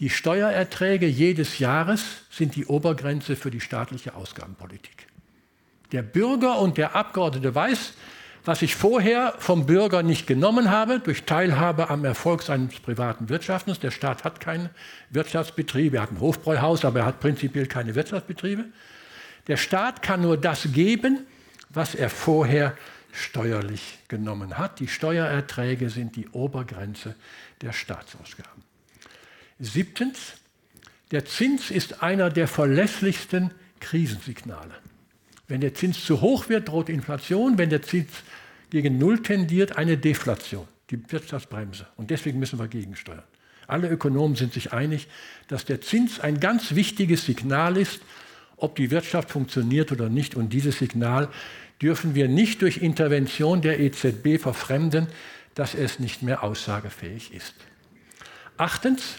[0.00, 5.06] die Steuererträge jedes Jahres sind die Obergrenze für die staatliche Ausgabenpolitik.
[5.92, 7.94] Der Bürger und der Abgeordnete weiß,
[8.44, 13.80] was ich vorher vom Bürger nicht genommen habe, durch Teilhabe am Erfolg seines privaten Wirtschaftens.
[13.80, 14.70] Der Staat hat keinen
[15.10, 18.64] Wirtschaftsbetrieb, er hat ein Hofbräuhaus, aber er hat prinzipiell keine Wirtschaftsbetriebe.
[19.46, 21.26] Der Staat kann nur das geben,
[21.68, 22.76] was er vorher
[23.12, 24.80] steuerlich genommen hat.
[24.80, 27.16] Die Steuererträge sind die Obergrenze
[27.60, 28.62] der Staatsausgaben.
[29.58, 30.34] Siebtens,
[31.10, 34.74] der Zins ist einer der verlässlichsten Krisensignale.
[35.50, 37.58] Wenn der Zins zu hoch wird, droht Inflation.
[37.58, 38.10] Wenn der Zins
[38.70, 41.88] gegen Null tendiert, eine Deflation, die Wirtschaftsbremse.
[41.96, 43.24] Und deswegen müssen wir gegensteuern.
[43.66, 45.08] Alle Ökonomen sind sich einig,
[45.48, 48.00] dass der Zins ein ganz wichtiges Signal ist,
[48.56, 50.36] ob die Wirtschaft funktioniert oder nicht.
[50.36, 51.28] Und dieses Signal
[51.82, 55.08] dürfen wir nicht durch Intervention der EZB verfremden,
[55.56, 57.54] dass es nicht mehr aussagefähig ist.
[58.56, 59.16] Achtens,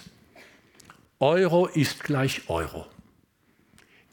[1.19, 2.87] Euro ist gleich Euro.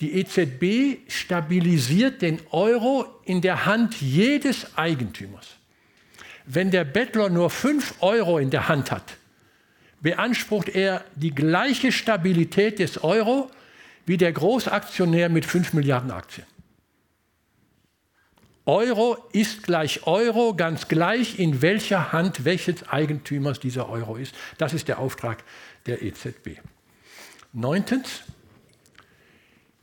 [0.01, 5.57] Die EZB stabilisiert den Euro in der Hand jedes Eigentümers.
[6.47, 9.17] Wenn der Bettler nur 5 Euro in der Hand hat,
[10.01, 13.51] beansprucht er die gleiche Stabilität des Euro
[14.07, 16.47] wie der Großaktionär mit 5 Milliarden Aktien.
[18.65, 24.35] Euro ist gleich Euro, ganz gleich in welcher Hand welches Eigentümers dieser Euro ist.
[24.59, 25.43] Das ist der Auftrag
[25.87, 26.61] der EZB.
[27.53, 28.23] Neuntens,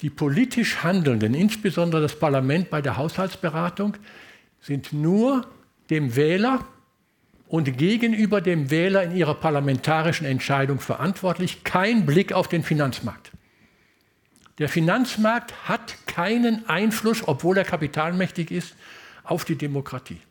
[0.02, 3.98] die politisch Handelnden, insbesondere das Parlament bei der Haushaltsberatung,
[4.60, 5.48] sind nur
[5.90, 6.66] dem Wähler
[7.48, 11.64] und gegenüber dem Wähler in ihrer parlamentarischen Entscheidung verantwortlich.
[11.64, 13.32] Kein Blick auf den Finanzmarkt.
[14.58, 18.76] Der Finanzmarkt hat keinen Einfluss, obwohl er kapitalmächtig ist,
[19.24, 20.22] auf die Demokratie.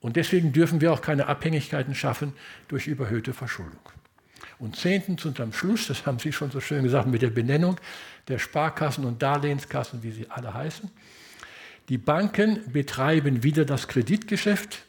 [0.00, 2.32] Und deswegen dürfen wir auch keine Abhängigkeiten schaffen
[2.68, 3.80] durch überhöhte Verschuldung.
[4.58, 7.78] Und zehntens und am Schluss, das haben Sie schon so schön gesagt, mit der Benennung
[8.26, 10.90] der Sparkassen und Darlehenskassen, wie sie alle heißen.
[11.88, 14.84] Die Banken betreiben wieder das Kreditgeschäft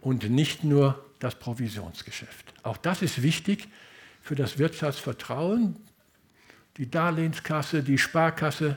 [0.00, 2.54] und nicht nur das Provisionsgeschäft.
[2.62, 3.68] Auch das ist wichtig
[4.22, 5.76] für das Wirtschaftsvertrauen
[6.76, 8.76] die Darlehenskasse, die Sparkasse,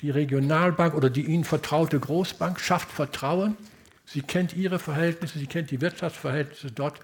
[0.00, 3.56] die Regionalbank oder die Ihnen vertraute Großbank schafft Vertrauen.
[4.04, 7.00] Sie kennt Ihre Verhältnisse, sie kennt die Wirtschaftsverhältnisse dort,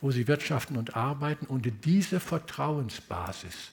[0.00, 1.46] wo Sie wirtschaften und arbeiten.
[1.46, 3.72] Und diese Vertrauensbasis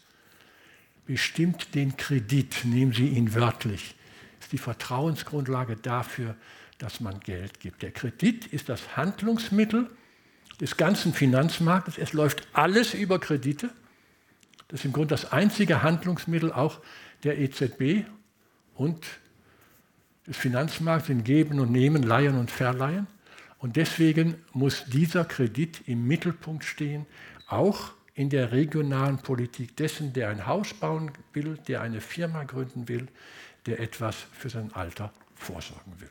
[1.05, 3.95] bestimmt den Kredit, nehmen Sie ihn wörtlich,
[4.39, 6.36] ist die Vertrauensgrundlage dafür,
[6.78, 7.82] dass man Geld gibt.
[7.82, 9.89] Der Kredit ist das Handlungsmittel
[10.59, 11.97] des ganzen Finanzmarktes.
[11.97, 13.69] Es läuft alles über Kredite.
[14.67, 16.82] Das ist im Grunde das einzige Handlungsmittel auch
[17.24, 18.05] der EZB
[18.76, 19.05] und
[20.28, 23.07] des Finanzmarkts in Geben und Nehmen, Leihen und Verleihen.
[23.64, 27.05] Und deswegen muss dieser Kredit im Mittelpunkt stehen,
[27.47, 32.89] auch in der regionalen Politik dessen, der ein Haus bauen will, der eine Firma gründen
[32.89, 33.07] will,
[33.66, 36.09] der etwas für sein Alter vorsorgen will.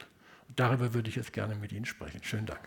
[0.56, 2.20] Darüber würde ich jetzt gerne mit Ihnen sprechen.
[2.22, 2.66] Schönen Dank.